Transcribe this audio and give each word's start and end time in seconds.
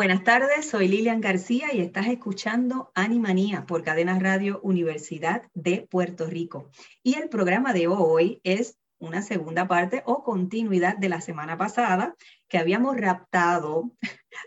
Buenas 0.00 0.24
tardes, 0.24 0.64
soy 0.64 0.88
Lilian 0.88 1.20
García 1.20 1.74
y 1.74 1.82
estás 1.82 2.06
escuchando 2.06 2.90
Animanía 2.94 3.66
por 3.66 3.82
Cadena 3.82 4.18
Radio 4.18 4.58
Universidad 4.62 5.42
de 5.52 5.86
Puerto 5.90 6.26
Rico. 6.26 6.70
Y 7.02 7.16
el 7.16 7.28
programa 7.28 7.74
de 7.74 7.86
hoy 7.86 8.40
es 8.42 8.78
una 8.98 9.20
segunda 9.20 9.68
parte 9.68 10.02
o 10.06 10.24
continuidad 10.24 10.96
de 10.96 11.10
la 11.10 11.20
semana 11.20 11.58
pasada 11.58 12.16
que 12.48 12.56
habíamos 12.56 12.96
raptado 12.96 13.90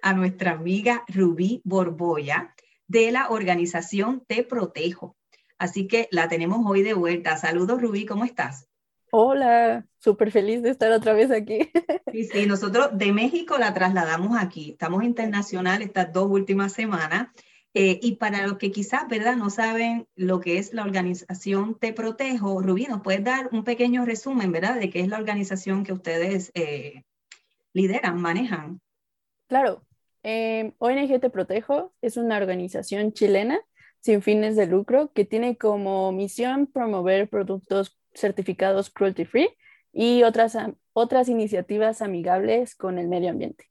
a 0.01 0.13
nuestra 0.13 0.53
amiga 0.53 1.03
Rubí 1.07 1.61
Borboya 1.63 2.55
de 2.87 3.11
la 3.11 3.29
organización 3.29 4.23
Te 4.25 4.43
Protejo. 4.43 5.15
Así 5.59 5.85
que 5.85 6.07
la 6.09 6.27
tenemos 6.29 6.61
hoy 6.65 6.81
de 6.81 6.95
vuelta. 6.95 7.37
Saludos 7.37 7.79
Rubí, 7.79 8.07
¿cómo 8.07 8.25
estás? 8.25 8.67
Hola, 9.15 9.85
súper 9.99 10.31
feliz 10.31 10.63
de 10.63 10.71
estar 10.71 10.91
otra 10.91 11.13
vez 11.13 11.29
aquí. 11.29 11.59
Sí, 12.11 12.23
sí, 12.25 12.45
nosotros 12.47 12.89
de 12.93 13.11
México 13.11 13.57
la 13.59 13.73
trasladamos 13.73 14.37
aquí. 14.39 14.71
Estamos 14.71 15.03
internacional 15.03 15.83
estas 15.83 16.11
dos 16.11 16.27
últimas 16.29 16.73
semanas. 16.73 17.27
Eh, 17.75 17.99
y 18.01 18.15
para 18.15 18.45
los 18.45 18.57
que 18.57 18.71
quizás, 18.71 19.07
¿verdad?, 19.07 19.35
no 19.35 19.51
saben 19.51 20.07
lo 20.15 20.39
que 20.39 20.57
es 20.57 20.73
la 20.73 20.83
organización 20.83 21.77
Te 21.77 21.93
Protejo, 21.93 22.61
Rubí, 22.61 22.85
¿nos 22.85 23.01
puedes 23.01 23.23
dar 23.23 23.49
un 23.51 23.63
pequeño 23.63 24.03
resumen, 24.03 24.51
¿verdad?, 24.51 24.79
de 24.79 24.89
qué 24.89 25.01
es 25.01 25.07
la 25.07 25.17
organización 25.17 25.83
que 25.83 25.93
ustedes 25.93 26.51
eh, 26.55 27.03
lideran, 27.71 28.19
manejan. 28.19 28.81
Claro, 29.47 29.85
eh, 30.23 30.73
ONG 30.79 31.19
Te 31.19 31.29
Protejo 31.29 31.93
es 32.01 32.17
una 32.17 32.37
organización 32.37 33.13
chilena 33.13 33.59
sin 33.99 34.23
fines 34.23 34.55
de 34.55 34.65
lucro 34.65 35.11
que 35.13 35.23
tiene 35.25 35.55
como 35.55 36.11
misión 36.11 36.67
promover 36.67 37.29
productos 37.29 37.95
certificados 38.13 38.89
cruelty 38.89 39.25
free 39.25 39.49
y 39.91 40.23
otras, 40.23 40.57
otras 40.93 41.29
iniciativas 41.29 42.01
amigables 42.01 42.75
con 42.75 42.97
el 42.99 43.07
medio 43.07 43.29
ambiente. 43.29 43.69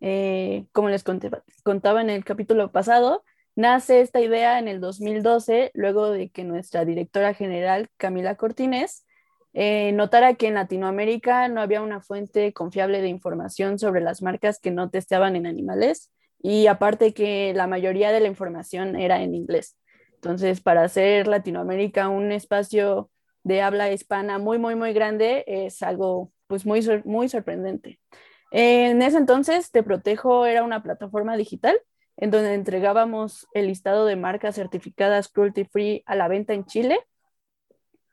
Eh, 0.00 0.66
como 0.72 0.88
les 0.88 1.04
contaba 1.04 2.00
en 2.00 2.10
el 2.10 2.24
capítulo 2.24 2.72
pasado, 2.72 3.24
nace 3.54 4.00
esta 4.00 4.20
idea 4.20 4.58
en 4.58 4.68
el 4.68 4.80
2012, 4.80 5.70
luego 5.74 6.10
de 6.10 6.30
que 6.30 6.44
nuestra 6.44 6.84
directora 6.84 7.34
general, 7.34 7.88
Camila 7.96 8.34
Cortines, 8.36 9.06
eh, 9.54 9.92
notara 9.92 10.34
que 10.34 10.48
en 10.48 10.54
Latinoamérica 10.54 11.46
no 11.48 11.60
había 11.60 11.82
una 11.82 12.00
fuente 12.00 12.52
confiable 12.52 13.02
de 13.02 13.08
información 13.08 13.78
sobre 13.78 14.00
las 14.00 14.22
marcas 14.22 14.58
que 14.58 14.70
no 14.70 14.90
testeaban 14.90 15.36
en 15.36 15.46
animales 15.46 16.10
y 16.40 16.66
aparte 16.66 17.12
que 17.14 17.52
la 17.54 17.66
mayoría 17.66 18.12
de 18.12 18.20
la 18.20 18.28
información 18.28 18.96
era 18.96 19.22
en 19.22 19.34
inglés. 19.34 19.76
Entonces, 20.14 20.60
para 20.60 20.84
hacer 20.84 21.26
Latinoamérica 21.28 22.08
un 22.08 22.32
espacio 22.32 23.10
de 23.44 23.62
habla 23.62 23.92
hispana 23.92 24.38
muy, 24.38 24.58
muy, 24.58 24.74
muy 24.74 24.92
grande, 24.92 25.44
es 25.46 25.82
algo 25.82 26.32
pues 26.46 26.66
muy, 26.66 26.86
muy 27.04 27.28
sorprendente. 27.28 27.98
En 28.50 29.00
ese 29.00 29.16
entonces, 29.16 29.70
Te 29.70 29.82
Protejo 29.82 30.46
era 30.46 30.62
una 30.62 30.82
plataforma 30.82 31.36
digital 31.36 31.78
en 32.16 32.30
donde 32.30 32.54
entregábamos 32.54 33.48
el 33.54 33.66
listado 33.68 34.04
de 34.04 34.16
marcas 34.16 34.56
certificadas 34.56 35.28
cruelty 35.28 35.64
free 35.64 36.02
a 36.06 36.14
la 36.14 36.28
venta 36.28 36.52
en 36.52 36.66
Chile. 36.66 37.00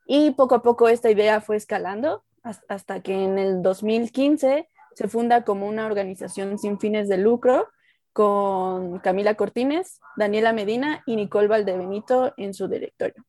Y 0.06 0.32
poco 0.32 0.56
a 0.56 0.64
poco 0.64 0.88
esta 0.88 1.12
idea 1.12 1.42
fue 1.42 1.58
escalando 1.58 2.24
hasta 2.42 3.02
que 3.02 3.14
en 3.14 3.38
el 3.38 3.62
2015 3.62 4.68
se 4.96 5.08
funda 5.08 5.44
como 5.44 5.68
una 5.68 5.86
organización 5.86 6.58
sin 6.58 6.80
fines 6.80 7.10
de 7.10 7.18
lucro 7.18 7.68
con 8.14 9.00
Camila 9.00 9.36
Cortines, 9.36 10.00
Daniela 10.18 10.54
Medina 10.54 11.04
y 11.06 11.16
Nicole 11.16 11.48
Valdebenito 11.48 12.34
en 12.38 12.54
su 12.54 12.68
directorio. 12.68 13.26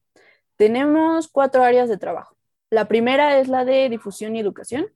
Tenemos 0.61 1.29
cuatro 1.29 1.63
áreas 1.63 1.89
de 1.89 1.97
trabajo. 1.97 2.37
La 2.69 2.85
primera 2.85 3.39
es 3.39 3.49
la 3.49 3.65
de 3.65 3.89
difusión 3.89 4.37
y 4.37 4.41
educación. 4.41 4.89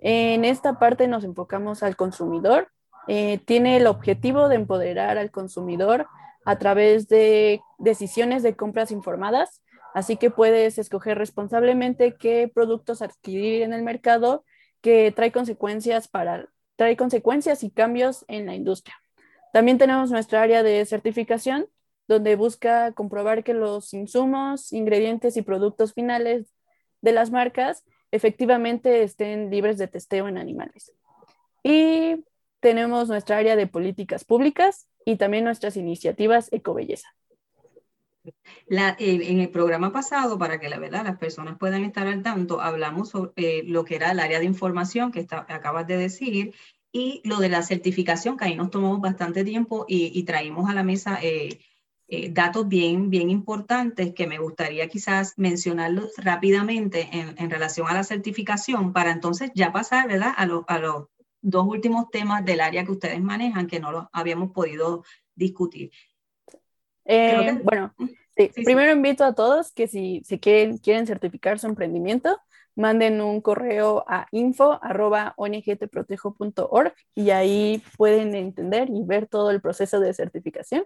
En 0.00 0.44
esta 0.44 0.80
parte 0.80 1.06
nos 1.06 1.22
enfocamos 1.22 1.84
al 1.84 1.94
consumidor. 1.94 2.72
Eh, 3.06 3.38
tiene 3.46 3.76
el 3.76 3.86
objetivo 3.86 4.48
de 4.48 4.56
empoderar 4.56 5.16
al 5.16 5.30
consumidor 5.30 6.08
a 6.44 6.58
través 6.58 7.06
de 7.06 7.60
decisiones 7.78 8.42
de 8.42 8.56
compras 8.56 8.90
informadas, 8.90 9.62
así 9.94 10.16
que 10.16 10.30
puedes 10.30 10.76
escoger 10.76 11.16
responsablemente 11.18 12.16
qué 12.16 12.50
productos 12.52 13.00
adquirir 13.00 13.62
en 13.62 13.74
el 13.74 13.84
mercado 13.84 14.44
que 14.80 15.12
trae 15.12 15.30
consecuencias 15.30 16.08
para 16.08 16.48
trae 16.74 16.96
consecuencias 16.96 17.62
y 17.62 17.70
cambios 17.70 18.24
en 18.26 18.46
la 18.46 18.56
industria. 18.56 18.96
También 19.52 19.78
tenemos 19.78 20.10
nuestra 20.10 20.42
área 20.42 20.64
de 20.64 20.84
certificación, 20.84 21.68
donde 22.08 22.36
busca 22.36 22.92
comprobar 22.92 23.44
que 23.44 23.54
los 23.54 23.92
insumos, 23.92 24.72
ingredientes 24.72 25.36
y 25.36 25.42
productos 25.42 25.92
finales 25.92 26.54
de 27.00 27.12
las 27.12 27.30
marcas 27.30 27.84
efectivamente 28.10 29.02
estén 29.02 29.50
libres 29.50 29.78
de 29.78 29.88
testeo 29.88 30.28
en 30.28 30.38
animales. 30.38 30.92
Y 31.62 32.24
tenemos 32.60 33.08
nuestra 33.08 33.38
área 33.38 33.56
de 33.56 33.66
políticas 33.66 34.24
públicas 34.24 34.88
y 35.04 35.16
también 35.16 35.44
nuestras 35.44 35.76
iniciativas 35.76 36.48
Ecobelleza. 36.52 37.08
La, 38.66 38.96
en 38.98 39.40
el 39.40 39.50
programa 39.50 39.92
pasado, 39.92 40.36
para 40.36 40.58
que 40.58 40.68
la 40.68 40.80
verdad 40.80 41.04
las 41.04 41.18
personas 41.18 41.58
puedan 41.58 41.84
estar 41.84 42.08
al 42.08 42.22
tanto, 42.22 42.60
hablamos 42.60 43.10
sobre 43.10 43.32
eh, 43.36 43.62
lo 43.64 43.84
que 43.84 43.96
era 43.96 44.10
el 44.10 44.18
área 44.18 44.40
de 44.40 44.46
información 44.46 45.12
que 45.12 45.26
acabas 45.30 45.86
de 45.86 45.96
decir 45.96 46.54
y 46.90 47.20
lo 47.24 47.38
de 47.38 47.48
la 47.48 47.62
certificación, 47.62 48.36
que 48.36 48.46
ahí 48.46 48.56
nos 48.56 48.70
tomamos 48.70 49.00
bastante 49.00 49.44
tiempo 49.44 49.84
y, 49.86 50.22
traímos 50.24 50.68
a 50.68 50.74
la 50.74 50.82
mesa 50.82 51.18
eh, 51.22 51.60
eh, 52.08 52.30
datos 52.30 52.68
bien, 52.68 53.10
bien 53.10 53.30
importantes 53.30 54.14
que 54.14 54.26
me 54.26 54.38
gustaría 54.38 54.88
quizás 54.88 55.34
mencionarlos 55.36 56.12
rápidamente 56.18 57.08
en, 57.12 57.34
en, 57.36 57.50
relación 57.50 57.88
a 57.88 57.94
la 57.94 58.04
certificación 58.04 58.92
para 58.92 59.10
entonces 59.10 59.50
ya 59.54 59.72
pasar 59.72 60.06
¿verdad? 60.06 60.32
A, 60.36 60.42
a 60.42 60.78
los 60.78 61.06
dos 61.40 61.66
últimos 61.66 62.08
temas 62.10 62.44
del 62.44 62.60
área 62.60 62.84
que 62.84 62.92
ustedes 62.92 63.20
manejan 63.20 63.66
que 63.66 63.80
no 63.80 63.90
los 63.92 64.06
habíamos 64.12 64.52
podido 64.52 65.04
discutir. 65.34 65.90
Eh, 67.04 67.60
bueno, 67.62 67.94
primero 68.64 68.92
invito 68.92 69.24
a 69.24 69.34
todos 69.34 69.72
que 69.72 69.86
si, 69.86 70.22
si 70.24 70.38
quieren, 70.38 70.78
quieren 70.78 71.06
certificar 71.06 71.58
su 71.58 71.66
emprendimiento, 71.66 72.38
manden 72.74 73.20
un 73.20 73.40
correo 73.40 74.04
a 74.06 74.26
info.ongtprotejo.org 74.32 76.94
y 77.14 77.30
ahí 77.30 77.82
pueden 77.96 78.34
entender 78.34 78.90
y 78.90 79.02
ver 79.04 79.26
todo 79.26 79.50
el 79.50 79.60
proceso 79.60 80.00
de 80.00 80.14
certificación. 80.14 80.84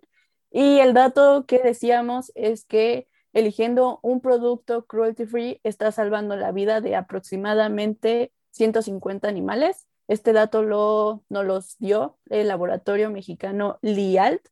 Y 0.51 0.79
el 0.79 0.95
dato 0.95 1.45
que 1.47 1.61
decíamos 1.61 2.33
es 2.35 2.65
que 2.65 3.09
eligiendo 3.33 4.01
un 4.03 4.21
producto 4.21 4.87
cruelty 4.87 5.27
free 5.27 5.61
está 5.63 5.93
salvando 5.93 6.37
la 6.37 6.53
vida 6.53 6.81
de 6.81 6.97
aproximadamente 6.97 8.33
150 8.51 9.29
animales. 9.29 9.87
Este 10.09 10.33
dato 10.33 10.63
lo, 10.63 11.23
nos 11.29 11.45
los 11.45 11.79
dio 11.79 12.19
el 12.29 12.49
laboratorio 12.49 13.11
mexicano 13.11 13.79
LIALT, 13.83 14.43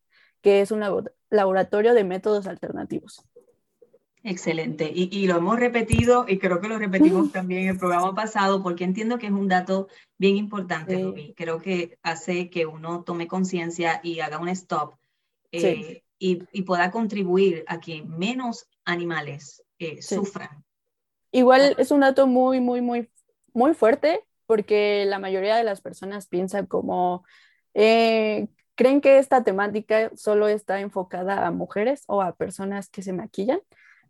que 0.41 0.61
es 0.61 0.71
un 0.71 0.85
laboratorio 1.31 1.95
de 1.95 2.05
métodos 2.05 2.47
alternativos. 2.47 3.25
Excelente. 4.23 4.91
Y, 4.95 5.27
lo 5.27 5.37
hemos 5.37 5.59
repetido 5.59 6.27
y 6.29 6.39
creo 6.39 6.61
que 6.61 6.69
lo 6.69 6.79
repetimos 6.79 7.33
también 7.33 7.63
en 7.63 7.69
el 7.71 7.79
programa 7.79 8.15
pasado 8.15 8.63
porque 8.63 8.85
entiendo 8.85 9.19
que 9.19 9.27
es 9.27 9.33
un 9.33 9.49
dato 9.49 9.89
bien 10.17 10.37
importante, 10.37 11.35
Creo 11.37 11.61
que 11.61 11.99
hace 12.03 12.51
que 12.51 12.67
uno 12.67 13.03
tome 13.05 13.27
conciencia 13.27 14.01
y 14.03 14.21
haga 14.21 14.39
un 14.39 14.49
stop 14.49 14.95
eh, 15.53 16.03
y, 16.19 16.63
pueda 16.63 16.91
contribuir 16.91 17.65
a 17.67 17.81
que 17.81 18.03
menos 18.03 18.67
animales 18.85 19.63
eh, 19.79 20.03
sufran. 20.03 20.65
Igual 21.31 21.75
es 21.79 21.91
un 21.91 22.01
dato 22.01 22.27
muy, 22.27 22.61
muy, 22.61 22.81
muy, 22.81 23.11
muy 23.53 23.75
fuerte 23.75 24.25
porque 24.47 25.05
la 25.07 25.19
mayoría 25.19 25.57
de 25.57 25.65
las 25.65 25.81
personas 25.81 26.27
piensan 26.27 26.67
como, 26.67 27.25
eh, 27.75 28.49
creen 28.75 29.01
que 29.01 29.19
esta 29.19 29.45
temática 29.45 30.11
solo 30.17 30.49
está 30.49 30.81
enfocada 30.81 31.47
a 31.47 31.51
mujeres 31.51 32.05
o 32.07 32.23
a 32.23 32.35
personas 32.35 32.89
que 32.89 33.03
se 33.03 33.13
maquillan, 33.13 33.61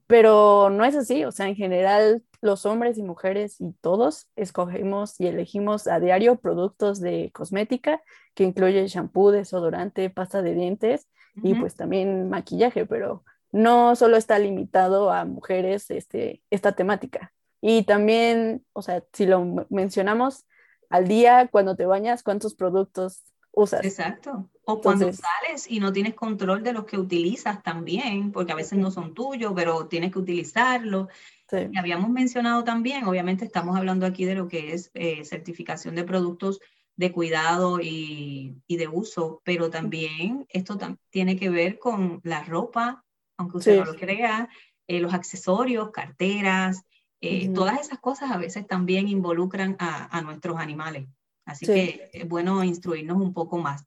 pero 0.07 0.71
no 0.71 0.85
es 0.85 0.95
así, 0.95 1.25
o 1.25 1.33
sea, 1.33 1.49
en 1.49 1.57
general 1.57 2.23
los 2.41 2.67
hombres 2.67 2.99
y 2.99 3.03
mujeres 3.03 3.61
y 3.61 3.73
todos 3.81 4.29
escogemos 4.37 5.19
y 5.21 5.27
elegimos 5.27 5.89
a 5.89 5.99
diario 6.01 6.37
productos 6.37 7.01
de 7.01 7.31
cosmética 7.33 8.01
que 8.35 8.45
incluye 8.45 8.87
shampoo, 8.87 9.33
desodorante, 9.33 10.09
pasta 10.09 10.41
de 10.41 10.55
dientes 10.55 11.09
y 11.43 11.55
pues 11.55 11.75
también 11.75 12.29
maquillaje, 12.29 12.87
pero 12.87 13.25
no 13.51 13.97
solo 13.97 14.17
está 14.17 14.39
limitado 14.39 15.11
a 15.11 15.25
mujeres 15.25 15.91
este, 15.91 16.43
esta 16.51 16.73
temática. 16.73 17.33
Y 17.61 17.83
también, 17.83 18.65
o 18.73 18.83
sea, 18.83 19.03
si 19.13 19.27
lo 19.27 19.67
mencionamos 19.71 20.47
al 20.91 21.09
día, 21.09 21.49
cuando 21.51 21.77
te 21.77 21.87
bañas, 21.87 22.23
¿cuántos 22.23 22.55
productos 22.55 23.25
usas? 23.53 23.85
Exacto. 23.85 24.49
O 24.65 24.81
cuando 24.81 25.11
sales 25.13 25.69
y 25.69 25.81
no 25.81 25.93
tienes 25.93 26.15
control 26.15 26.63
de 26.63 26.73
los 26.73 26.85
que 26.85 26.99
utilizas 26.99 27.63
también, 27.63 28.33
porque 28.33 28.53
a 28.53 28.57
veces 28.57 28.79
no 28.79 28.91
son 28.91 29.15
tuyos, 29.15 29.53
pero 29.57 29.87
tienes 29.87 30.13
que 30.13 30.19
utilizarlos. 30.19 31.09
Y 31.51 31.79
habíamos 31.79 32.11
mencionado 32.11 32.63
también, 32.65 33.05
obviamente 33.05 33.47
estamos 33.47 33.77
hablando 33.77 34.07
aquí 34.07 34.25
de 34.27 34.35
lo 34.35 34.47
que 34.47 34.75
es 34.75 34.91
eh, 34.95 35.25
certificación 35.25 35.95
de 35.95 36.05
productos 36.05 36.61
de 36.99 37.13
cuidado 37.13 37.81
y, 37.81 38.57
y, 38.67 38.77
de 38.77 38.89
uso, 38.89 39.41
pero 39.45 39.71
también 39.71 40.47
esto 40.49 40.77
tiene 41.11 41.39
que 41.39 41.49
ver 41.49 41.79
con 41.79 42.21
la 42.25 42.43
ropa, 42.43 43.05
aunque 43.37 43.59
usted 43.59 43.79
no 43.79 43.85
lo 43.85 43.95
crea, 43.95 44.49
eh, 44.89 44.99
los 44.99 45.15
accesorios, 45.15 45.93
carteras, 45.93 46.85
eh, 47.21 47.51
todas 47.51 47.81
esas 47.81 48.01
cosas 48.01 48.33
a 48.33 48.37
veces 48.37 48.67
también 48.67 49.07
involucran 49.07 49.77
a, 49.79 50.17
a 50.17 50.23
nuestros 50.23 50.59
animales. 50.59 51.07
Así 51.45 51.67
que 51.67 52.11
es 52.13 52.29
bueno 52.29 52.65
instruirnos 52.65 53.17
un 53.17 53.33
poco 53.33 53.59
más. 53.59 53.87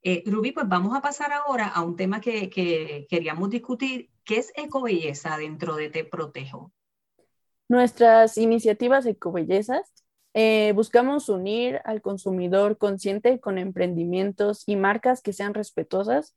Eh, 0.00 0.22
Rubí, 0.24 0.52
pues 0.52 0.68
vamos 0.68 0.96
a 0.96 1.02
pasar 1.02 1.32
ahora 1.32 1.66
a 1.66 1.82
un 1.82 1.96
tema 1.96 2.20
que, 2.20 2.48
que 2.48 3.08
queríamos 3.10 3.50
discutir, 3.50 4.08
que 4.24 4.36
es 4.36 4.52
ecobelleza 4.54 5.36
dentro 5.36 5.74
de 5.74 5.90
Te 5.90 6.04
Protejo. 6.04 6.72
Nuestras 7.68 8.38
iniciativas 8.38 9.04
ecobellezas 9.04 9.92
eh, 10.34 10.72
buscamos 10.74 11.28
unir 11.28 11.80
al 11.84 12.00
consumidor 12.00 12.78
consciente 12.78 13.38
con 13.40 13.58
emprendimientos 13.58 14.64
y 14.66 14.76
marcas 14.76 15.20
que 15.20 15.32
sean 15.32 15.54
respetuosas 15.54 16.34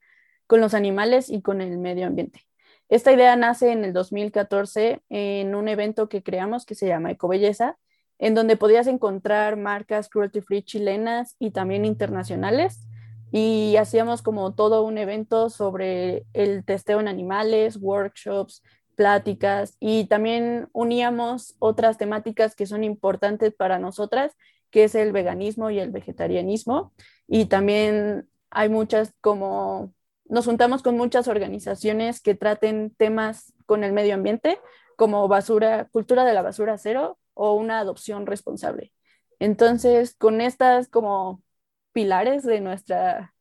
con 0.47 0.61
los 0.61 0.73
animales 0.73 1.29
y 1.29 1.41
con 1.41 1.61
el 1.61 1.77
medio 1.77 2.07
ambiente. 2.07 2.45
Esta 2.89 3.11
idea 3.11 3.35
nace 3.35 3.71
en 3.71 3.83
el 3.83 3.93
2014 3.93 5.01
en 5.09 5.55
un 5.55 5.67
evento 5.67 6.07
que 6.07 6.21
creamos 6.21 6.65
que 6.65 6.75
se 6.75 6.87
llama 6.87 7.11
Ecobelleza, 7.11 7.77
en 8.19 8.35
donde 8.35 8.57
podías 8.57 8.87
encontrar 8.87 9.57
marcas 9.57 10.07
cruelty 10.09 10.41
free 10.41 10.61
chilenas 10.61 11.35
y 11.39 11.51
también 11.51 11.85
internacionales. 11.85 12.87
Y 13.31 13.75
hacíamos 13.77 14.21
como 14.21 14.53
todo 14.53 14.83
un 14.83 14.97
evento 14.97 15.49
sobre 15.49 16.25
el 16.33 16.63
testeo 16.63 16.99
en 16.99 17.07
animales, 17.07 17.77
workshops, 17.77 18.61
pláticas 18.95 19.77
y 19.79 20.05
también 20.05 20.69
uníamos 20.73 21.55
otras 21.59 21.97
temáticas 21.97 22.55
que 22.55 22.65
son 22.65 22.83
importantes 22.83 23.53
para 23.53 23.79
nosotras, 23.79 24.35
que 24.71 24.85
es 24.85 24.95
el 24.95 25.11
veganismo 25.11 25.69
y 25.69 25.79
el 25.79 25.91
vegetarianismo. 25.91 26.93
Y 27.27 27.45
también 27.45 28.27
hay 28.49 28.69
muchas 28.69 29.13
como, 29.21 29.93
nos 30.25 30.45
juntamos 30.45 30.81
con 30.81 30.97
muchas 30.97 31.27
organizaciones 31.27 32.21
que 32.21 32.35
traten 32.35 32.93
temas 32.95 33.53
con 33.65 33.83
el 33.83 33.93
medio 33.93 34.15
ambiente, 34.15 34.59
como 34.95 35.27
basura, 35.27 35.89
cultura 35.91 36.23
de 36.23 36.33
la 36.33 36.41
basura 36.41 36.77
cero 36.77 37.19
o 37.33 37.53
una 37.53 37.79
adopción 37.79 38.25
responsable. 38.25 38.93
Entonces, 39.39 40.15
con 40.15 40.41
estas 40.41 40.87
como 40.87 41.43
pilares 41.91 42.43
de 42.43 42.61
nuestra, 42.61 43.33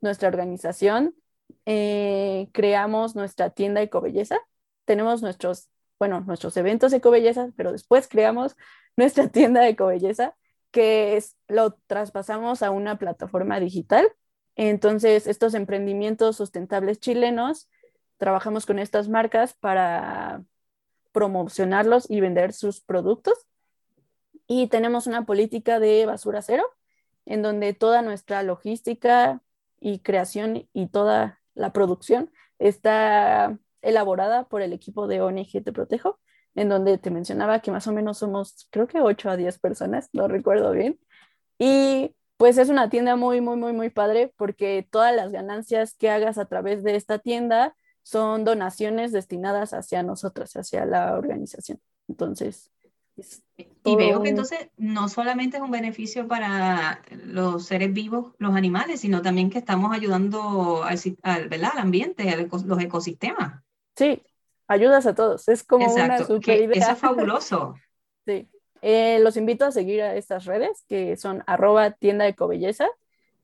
nuestra 0.00 0.28
organización, 0.28 1.14
eh, 1.66 2.48
creamos 2.52 3.16
nuestra 3.16 3.50
tienda 3.50 3.82
Ecobelleza, 3.82 4.38
tenemos 4.84 5.22
nuestros, 5.22 5.68
bueno, 5.98 6.20
nuestros 6.20 6.56
eventos 6.56 6.90
de 6.90 6.98
ecobelleza, 6.98 7.50
pero 7.56 7.72
después 7.72 8.08
creamos 8.08 8.56
nuestra 8.96 9.28
tienda 9.30 9.62
de 9.62 9.70
ecobelleza 9.70 10.34
que 10.74 11.16
es, 11.16 11.36
lo 11.46 11.74
traspasamos 11.86 12.64
a 12.64 12.72
una 12.72 12.98
plataforma 12.98 13.60
digital. 13.60 14.08
Entonces, 14.56 15.28
estos 15.28 15.54
emprendimientos 15.54 16.36
sustentables 16.36 16.98
chilenos, 16.98 17.70
trabajamos 18.18 18.66
con 18.66 18.80
estas 18.80 19.08
marcas 19.08 19.54
para 19.54 20.42
promocionarlos 21.12 22.10
y 22.10 22.20
vender 22.20 22.52
sus 22.52 22.80
productos. 22.80 23.46
Y 24.48 24.66
tenemos 24.66 25.06
una 25.06 25.24
política 25.24 25.78
de 25.78 26.06
basura 26.06 26.42
cero, 26.42 26.64
en 27.24 27.42
donde 27.42 27.72
toda 27.72 28.02
nuestra 28.02 28.42
logística 28.42 29.42
y 29.78 30.00
creación 30.00 30.68
y 30.72 30.88
toda 30.88 31.40
la 31.54 31.72
producción 31.72 32.32
está 32.58 33.60
elaborada 33.84 34.44
por 34.48 34.62
el 34.62 34.72
equipo 34.72 35.06
de 35.06 35.20
ONG 35.20 35.62
Te 35.64 35.72
Protejo, 35.72 36.18
en 36.54 36.68
donde 36.68 36.98
te 36.98 37.10
mencionaba 37.10 37.60
que 37.60 37.70
más 37.70 37.86
o 37.86 37.92
menos 37.92 38.18
somos, 38.18 38.68
creo 38.70 38.86
que 38.86 39.00
8 39.00 39.30
a 39.30 39.36
10 39.36 39.58
personas, 39.58 40.08
no 40.12 40.28
recuerdo 40.28 40.72
bien. 40.72 40.98
Y 41.58 42.14
pues 42.36 42.58
es 42.58 42.68
una 42.68 42.90
tienda 42.90 43.16
muy, 43.16 43.40
muy, 43.40 43.56
muy, 43.56 43.72
muy 43.72 43.90
padre 43.90 44.32
porque 44.36 44.86
todas 44.90 45.14
las 45.14 45.32
ganancias 45.32 45.94
que 45.94 46.10
hagas 46.10 46.38
a 46.38 46.46
través 46.46 46.82
de 46.82 46.96
esta 46.96 47.18
tienda 47.18 47.76
son 48.02 48.44
donaciones 48.44 49.12
destinadas 49.12 49.72
hacia 49.72 50.02
nosotros, 50.02 50.56
hacia 50.56 50.84
la 50.84 51.16
organización. 51.16 51.80
Entonces, 52.08 52.70
y 53.84 53.96
veo 53.96 54.22
que 54.22 54.30
entonces 54.30 54.68
no 54.76 55.08
solamente 55.08 55.58
es 55.58 55.62
un 55.62 55.70
beneficio 55.70 56.26
para 56.26 57.02
los 57.10 57.66
seres 57.66 57.92
vivos, 57.92 58.34
los 58.38 58.54
animales, 58.56 59.00
sino 59.00 59.22
también 59.22 59.50
que 59.50 59.58
estamos 59.58 59.94
ayudando 59.94 60.82
al, 60.82 60.98
al, 61.22 61.52
al 61.52 61.78
ambiente, 61.78 62.28
a 62.30 62.36
los 62.36 62.80
ecosistemas. 62.80 63.62
Sí, 63.96 64.22
ayudas 64.66 65.06
a 65.06 65.14
todos. 65.14 65.48
Es 65.48 65.64
como 65.64 65.92
una 65.92 66.18
super 66.24 66.60
idea. 66.60 66.82
Eso 66.82 66.92
es 66.92 66.98
fabuloso. 66.98 67.74
sí. 68.26 68.48
Eh, 68.86 69.18
los 69.20 69.38
invito 69.38 69.64
a 69.64 69.72
seguir 69.72 70.02
a 70.02 70.14
estas 70.14 70.44
redes 70.44 70.84
que 70.90 71.16
son 71.16 71.42
arroba 71.46 71.92
tienda 71.92 72.26
de 72.26 72.34
cobelleza, 72.34 72.86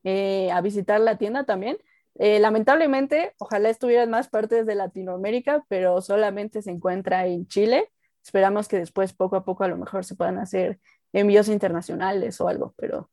eh, 0.04 0.50
a 0.52 0.60
visitar 0.60 1.00
la 1.00 1.16
tienda 1.16 1.44
también. 1.44 1.78
Eh, 2.16 2.38
lamentablemente, 2.40 3.32
ojalá 3.38 3.70
estuvieran 3.70 4.10
más 4.10 4.28
partes 4.28 4.66
de 4.66 4.74
Latinoamérica, 4.74 5.64
pero 5.68 6.02
solamente 6.02 6.60
se 6.60 6.70
encuentra 6.70 7.26
en 7.26 7.46
Chile. 7.46 7.90
Esperamos 8.22 8.68
que 8.68 8.76
después, 8.76 9.14
poco 9.14 9.36
a 9.36 9.44
poco, 9.44 9.64
a 9.64 9.68
lo 9.68 9.78
mejor 9.78 10.04
se 10.04 10.14
puedan 10.14 10.36
hacer 10.36 10.78
envíos 11.14 11.48
internacionales 11.48 12.38
o 12.42 12.48
algo, 12.48 12.74
pero 12.76 13.08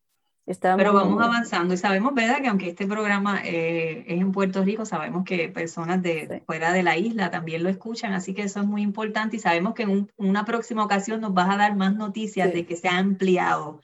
pero 0.61 0.93
vamos 0.93 1.21
avanzando 1.21 1.73
y 1.73 1.77
sabemos, 1.77 2.13
¿verdad? 2.13 2.41
Que 2.41 2.47
aunque 2.47 2.69
este 2.69 2.87
programa 2.87 3.41
eh, 3.43 4.05
es 4.07 4.21
en 4.21 4.31
Puerto 4.31 4.63
Rico, 4.63 4.85
sabemos 4.85 5.25
que 5.25 5.49
personas 5.49 6.01
de 6.01 6.41
fuera 6.45 6.71
de 6.71 6.83
la 6.83 6.97
isla 6.97 7.29
también 7.29 7.63
lo 7.63 7.69
escuchan, 7.69 8.13
así 8.13 8.33
que 8.33 8.43
eso 8.43 8.61
es 8.61 8.65
muy 8.65 8.81
importante 8.81 9.35
y 9.35 9.39
sabemos 9.39 9.73
que 9.73 9.83
en 9.83 10.09
una 10.15 10.45
próxima 10.45 10.85
ocasión 10.85 11.19
nos 11.19 11.33
vas 11.33 11.49
a 11.49 11.57
dar 11.57 11.75
más 11.75 11.95
noticias 11.95 12.53
de 12.53 12.65
que 12.65 12.77
se 12.77 12.87
ha 12.87 12.97
ampliado. 12.97 13.81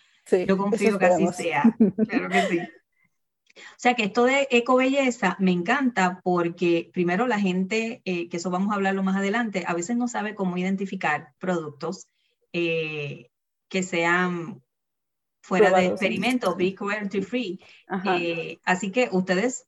Yo 0.47 0.57
confío 0.57 0.97
que 0.97 1.05
así 1.05 1.27
sea. 1.33 1.75
Claro 2.07 2.29
que 2.29 2.41
sí. 2.43 2.59
O 3.55 3.77
sea 3.77 3.93
que 3.93 4.05
esto 4.05 4.23
de 4.23 4.47
eco 4.49 4.77
belleza 4.77 5.37
me 5.39 5.51
encanta 5.51 6.21
porque 6.23 6.89
primero 6.91 7.27
la 7.27 7.39
gente, 7.39 8.01
eh, 8.03 8.27
que 8.27 8.37
eso 8.37 8.49
vamos 8.49 8.71
a 8.71 8.75
hablarlo 8.75 9.03
más 9.03 9.15
adelante, 9.15 9.63
a 9.67 9.75
veces 9.75 9.95
no 9.95 10.07
sabe 10.07 10.33
cómo 10.33 10.57
identificar 10.57 11.33
productos 11.37 12.07
eh, 12.51 13.29
que 13.69 13.83
sean 13.83 14.63
fuera 15.43 15.77
de 15.77 15.87
experimento, 15.87 16.55
Be 16.55 16.73
Cruelty 16.73 17.21
Free. 17.21 17.59
Eh, 18.05 18.59
así 18.63 18.91
que 18.91 19.09
ustedes 19.11 19.67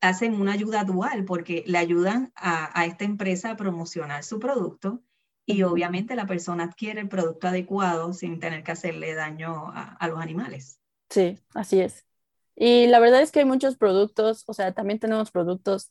hacen 0.00 0.40
una 0.40 0.52
ayuda 0.52 0.84
dual 0.84 1.24
porque 1.24 1.64
le 1.66 1.78
ayudan 1.78 2.32
a, 2.36 2.86
esta 2.86 3.04
empresa 3.04 3.50
a 3.50 3.56
promocionar 3.56 4.22
su 4.22 4.38
producto 4.38 5.02
y 5.44 5.64
obviamente 5.64 6.14
la 6.14 6.26
persona 6.26 6.64
adquiere 6.64 7.00
el 7.00 7.08
producto 7.08 7.48
adecuado 7.48 8.12
sin 8.12 8.38
tener 8.38 8.62
que 8.62 8.70
hacerle 8.70 9.14
daño 9.14 9.72
a, 9.74 10.08
los 10.08 10.20
animales. 10.20 10.78
Sí, 11.10 11.36
así 11.54 11.80
es. 11.80 12.06
Y 12.54 12.86
la 12.86 13.00
verdad 13.00 13.20
es 13.20 13.32
que 13.32 13.40
hay 13.40 13.44
muchos 13.44 13.76
productos, 13.76 14.44
o 14.46 14.54
sea, 14.54 14.72
también 14.74 15.00
tenemos 15.00 15.32
productos 15.32 15.90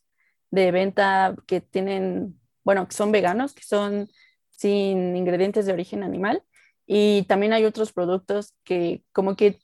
de 0.50 0.72
venta 0.72 1.36
que 1.46 1.60
tienen, 1.60 2.40
bueno, 2.64 2.88
que 2.88 2.94
son 2.94 3.12
veganos, 3.12 3.52
que 3.52 3.64
son 3.64 4.08
sin 4.50 5.14
ingredientes 5.14 5.66
de 5.66 5.74
origen 5.74 6.02
animal 6.02 6.42
y 6.86 7.24
también 7.24 7.52
hay 7.52 7.64
otros 7.64 7.92
productos 7.92 8.54
que 8.64 9.02
como 9.12 9.36
que 9.36 9.58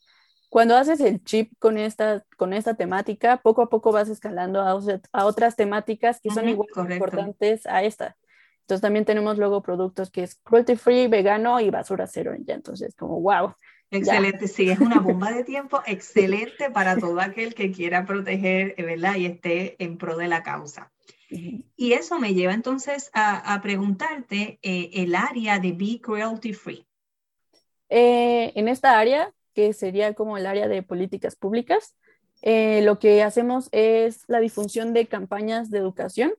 cuando 0.53 0.77
haces 0.77 1.01
el 1.01 1.25
chip 1.25 1.51
con 1.59 1.79
esta, 1.79 2.27
con 2.37 2.53
esta 2.53 2.75
temática, 2.75 3.39
poco 3.39 3.63
a 3.63 3.71
poco 3.71 3.91
vas 3.91 4.11
escalando 4.11 4.61
a, 4.61 4.79
a 5.13 5.25
otras 5.25 5.57
temáticas 5.57 6.21
que 6.21 6.29
son 6.29 6.47
igual 6.47 6.69
importantes 6.93 7.65
a 7.65 7.83
esta. 7.85 8.19
Entonces 8.61 8.83
también 8.83 9.07
tenemos 9.07 9.39
luego 9.39 9.63
productos 9.63 10.11
que 10.11 10.23
es 10.25 10.35
cruelty 10.43 10.77
free, 10.77 11.07
vegano 11.07 11.59
y 11.59 11.71
basura 11.71 12.07
cero. 12.07 12.35
Ya 12.39 12.55
entonces 12.55 12.95
como 12.95 13.19
wow. 13.21 13.55
Excelente, 13.91 14.47
sí, 14.49 14.69
es 14.69 14.79
una 14.79 15.01
bomba 15.01 15.33
de 15.33 15.45
tiempo 15.45 15.81
excelente 15.87 16.71
para 16.71 16.99
todo 16.99 17.21
aquel 17.21 17.55
que 17.55 17.73
quiera 17.73 18.05
proteger, 18.05 18.75
¿verdad? 18.77 19.17
Y 19.17 19.27
esté 19.27 19.83
en 19.83 19.97
pro 19.97 20.17
de 20.17 20.29
la 20.29 20.43
causa. 20.43 20.93
Y 21.31 21.93
eso 21.95 22.19
me 22.19 22.35
lleva 22.35 22.53
entonces 22.53 23.11
a, 23.15 23.55
a 23.55 23.63
preguntarte 23.63 24.59
eh, 24.61 24.91
el 24.93 25.15
área 25.15 25.59
de 25.59 25.73
Be 25.73 25.99
Cruelty 26.03 26.53
Free. 26.53 26.87
Eh, 27.95 28.53
en 28.55 28.69
esta 28.69 28.99
área, 28.99 29.35
que 29.55 29.75
sería 29.75 30.15
como 30.15 30.39
el 30.39 30.47
área 30.47 30.67
de 30.67 30.83
políticas 30.83 31.37
públicas, 31.37 31.95
eh, 32.41 32.81
lo 32.83 32.99
que 32.99 33.23
hacemos 33.23 33.69
es 33.73 34.25
la 34.29 34.41
difusión 34.41 34.95
de 34.95 35.07
campañas 35.07 35.71
de 35.71 35.79
educación 35.79 36.33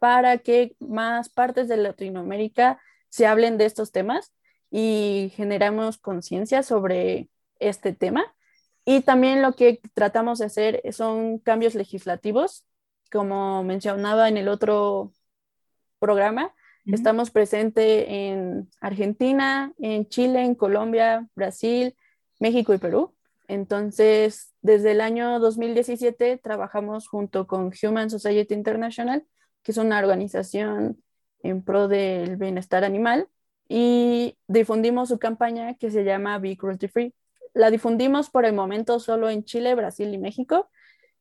para 0.00 0.38
que 0.38 0.74
más 0.80 1.28
partes 1.28 1.68
de 1.68 1.76
Latinoamérica 1.76 2.80
se 3.10 3.26
hablen 3.26 3.58
de 3.58 3.66
estos 3.66 3.92
temas 3.92 4.32
y 4.72 5.32
generamos 5.36 5.98
conciencia 5.98 6.64
sobre 6.64 7.28
este 7.60 7.92
tema. 7.92 8.34
Y 8.84 9.02
también 9.02 9.40
lo 9.40 9.52
que 9.54 9.80
tratamos 9.94 10.40
de 10.40 10.46
hacer 10.46 10.82
son 10.92 11.38
cambios 11.38 11.76
legislativos 11.76 12.66
como 13.10 13.62
mencionaba 13.64 14.28
en 14.28 14.36
el 14.36 14.48
otro 14.48 15.12
programa, 15.98 16.54
estamos 16.94 17.30
presentes 17.30 18.04
en 18.08 18.68
Argentina, 18.80 19.72
en 19.78 20.08
Chile, 20.08 20.42
en 20.42 20.54
Colombia, 20.54 21.28
Brasil, 21.34 21.94
México 22.38 22.72
y 22.74 22.78
Perú. 22.78 23.14
Entonces, 23.46 24.52
desde 24.62 24.92
el 24.92 25.00
año 25.00 25.38
2017 25.38 26.38
trabajamos 26.38 27.08
junto 27.08 27.46
con 27.46 27.72
Human 27.82 28.10
Society 28.10 28.54
International, 28.54 29.24
que 29.62 29.72
es 29.72 29.78
una 29.78 29.98
organización 29.98 31.02
en 31.42 31.62
pro 31.62 31.88
del 31.88 32.36
bienestar 32.36 32.84
animal, 32.84 33.28
y 33.68 34.36
difundimos 34.46 35.08
su 35.08 35.18
campaña 35.18 35.74
que 35.74 35.90
se 35.90 36.04
llama 36.04 36.38
Be 36.38 36.56
Cruelty 36.56 36.88
Free. 36.88 37.14
La 37.54 37.70
difundimos 37.70 38.30
por 38.30 38.44
el 38.44 38.54
momento 38.54 38.98
solo 39.00 39.30
en 39.30 39.44
Chile, 39.44 39.74
Brasil 39.74 40.12
y 40.12 40.18
México, 40.18 40.68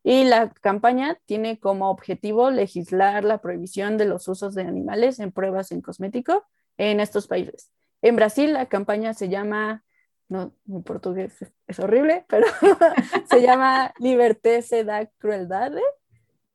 y 0.09 0.23
la 0.23 0.51
campaña 0.61 1.19
tiene 1.25 1.59
como 1.59 1.89
objetivo 1.89 2.49
legislar 2.49 3.25
la 3.25 3.39
prohibición 3.39 3.97
de 3.97 4.05
los 4.05 4.29
usos 4.29 4.55
de 4.55 4.61
animales 4.61 5.19
en 5.19 5.33
pruebas 5.33 5.73
en 5.73 5.81
cosmético 5.81 6.45
en 6.77 7.01
estos 7.01 7.27
países. 7.27 7.73
En 8.01 8.15
Brasil 8.15 8.53
la 8.53 8.67
campaña 8.67 9.13
se 9.13 9.27
llama, 9.27 9.83
no, 10.29 10.53
mi 10.63 10.81
portugués 10.81 11.33
es 11.67 11.79
horrible, 11.79 12.23
pero 12.29 12.47
se 13.29 13.41
llama 13.41 13.93
Liberté 13.99 14.61
se 14.61 14.85
da 14.85 15.07
crueldade. 15.17 15.81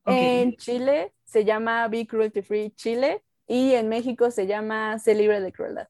En 0.06 0.56
Chile 0.56 1.12
se 1.24 1.44
llama 1.44 1.86
Be 1.88 2.06
Cruelty 2.06 2.40
Free 2.40 2.70
Chile 2.70 3.22
y 3.46 3.74
en 3.74 3.90
México 3.90 4.30
se 4.30 4.46
llama 4.46 4.98
Sé 4.98 5.14
libre 5.14 5.42
de 5.42 5.52
crueldad. 5.52 5.88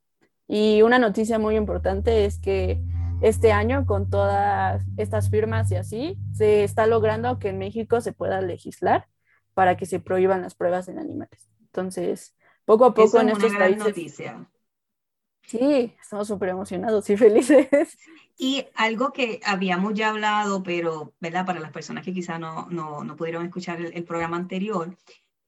Y 0.48 0.82
una 0.82 0.98
noticia 0.98 1.38
muy 1.38 1.54
importante 1.54 2.24
es 2.24 2.40
que 2.40 2.80
este 3.22 3.52
año 3.52 3.86
con 3.86 4.10
todas 4.10 4.82
estas 4.96 5.30
firmas 5.30 5.70
y 5.70 5.76
así, 5.76 6.18
se 6.34 6.64
está 6.64 6.86
logrando 6.86 7.38
que 7.38 7.48
en 7.48 7.58
México 7.58 8.00
se 8.00 8.12
pueda 8.12 8.40
legislar 8.40 9.08
para 9.54 9.76
que 9.76 9.86
se 9.86 10.00
prohíban 10.00 10.42
las 10.42 10.54
pruebas 10.54 10.88
en 10.88 10.98
animales. 10.98 11.50
Entonces, 11.60 12.34
poco 12.64 12.84
a 12.84 12.94
poco 12.94 13.20
en 13.20 13.30
estos 13.30 13.52
países... 13.54 13.84
Noticia. 13.84 14.48
Sí, 15.46 15.94
estamos 16.00 16.28
súper 16.28 16.50
emocionados 16.50 17.08
y 17.10 17.16
felices. 17.16 17.98
Y 18.38 18.66
algo 18.74 19.12
que 19.12 19.40
habíamos 19.44 19.94
ya 19.94 20.08
hablado, 20.08 20.62
pero 20.62 21.12
¿verdad? 21.20 21.46
para 21.46 21.60
las 21.60 21.70
personas 21.70 22.04
que 22.04 22.12
quizá 22.14 22.38
no, 22.38 22.66
no, 22.70 23.04
no 23.04 23.16
pudieron 23.16 23.44
escuchar 23.44 23.80
el, 23.80 24.04
programa 24.04 24.36
anterior, 24.36 24.96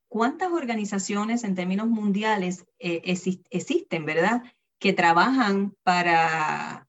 ¿cuántas 0.09 0.53
organizaciones 0.53 1.45
en 1.45 1.55
términos 1.55 1.89
mundiales 1.89 2.67
eh, 2.79 3.03
existen, 3.51 4.05
verdad? 4.05 4.43
Que 4.79 4.93
trabajan 4.93 5.75
para 5.83 6.87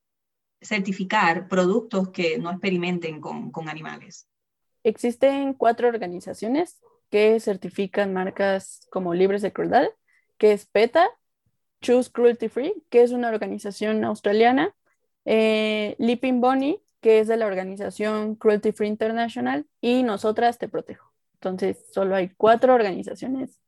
certificar 0.62 1.48
productos 1.48 2.10
que 2.10 2.38
no 2.38 2.52
experimenten 2.52 3.22
con, 3.22 3.52
con 3.52 3.70
animales? 3.70 4.28
Existen 4.84 5.54
cuatro 5.54 5.88
organizaciones 5.88 6.80
que 7.10 7.40
certifican 7.40 8.14
marcas 8.14 8.88
como 8.92 9.14
libres 9.14 9.42
de 9.42 9.54
crueldad, 9.54 9.88
que 10.38 10.52
es 10.52 10.66
PETA, 10.66 11.08
Choose 11.82 12.12
Cruelty 12.12 12.50
Free, 12.50 12.74
que 12.90 13.04
es 13.04 13.12
una 13.12 13.30
organización 13.30 14.04
australiana, 14.04 14.76
eh, 15.26 15.96
Leaping 16.00 16.42
Bunny, 16.42 16.82
que 17.02 17.20
es 17.20 17.28
de 17.28 17.38
la 17.38 17.46
organización 17.46 18.36
Cruelty 18.36 18.72
Free 18.72 18.88
International, 18.88 19.66
y 19.82 20.04
Nosotras 20.04 20.58
Te 20.58 20.68
Protejo. 20.68 21.14
Entonces, 21.36 21.86
solo 21.92 22.16
hay 22.16 22.30
cuatro 22.30 22.74
organizaciones 22.74 23.62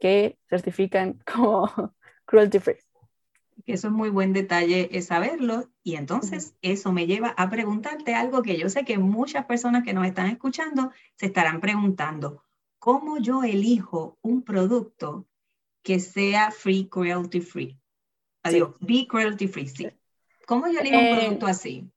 que 0.00 0.38
certifican 0.48 1.18
como 1.32 1.70
Cruelty 2.26 2.58
Free 2.58 2.85
eso 3.64 3.88
es 3.88 3.92
muy 3.92 4.10
buen 4.10 4.32
detalle 4.32 4.90
es 4.92 5.06
saberlo 5.06 5.70
y 5.82 5.96
entonces 5.96 6.54
eso 6.62 6.92
me 6.92 7.06
lleva 7.06 7.28
a 7.30 7.48
preguntarte 7.48 8.14
algo 8.14 8.42
que 8.42 8.58
yo 8.58 8.68
sé 8.68 8.84
que 8.84 8.98
muchas 8.98 9.46
personas 9.46 9.82
que 9.82 9.94
nos 9.94 10.06
están 10.06 10.26
escuchando 10.26 10.92
se 11.14 11.26
estarán 11.26 11.60
preguntando. 11.60 12.44
¿Cómo 12.78 13.18
yo 13.18 13.42
elijo 13.42 14.18
un 14.22 14.42
producto 14.42 15.26
que 15.82 15.98
sea 16.00 16.50
free 16.50 16.88
cruelty 16.88 17.40
free? 17.40 17.80
Adiós, 18.42 18.74
be 18.80 19.06
cruelty 19.08 19.48
free, 19.48 19.68
sí. 19.68 19.88
¿Cómo 20.46 20.68
yo 20.68 20.78
elijo 20.78 20.98
un 20.98 21.04
eh, 21.04 21.16
producto 21.16 21.46
así? 21.46 21.90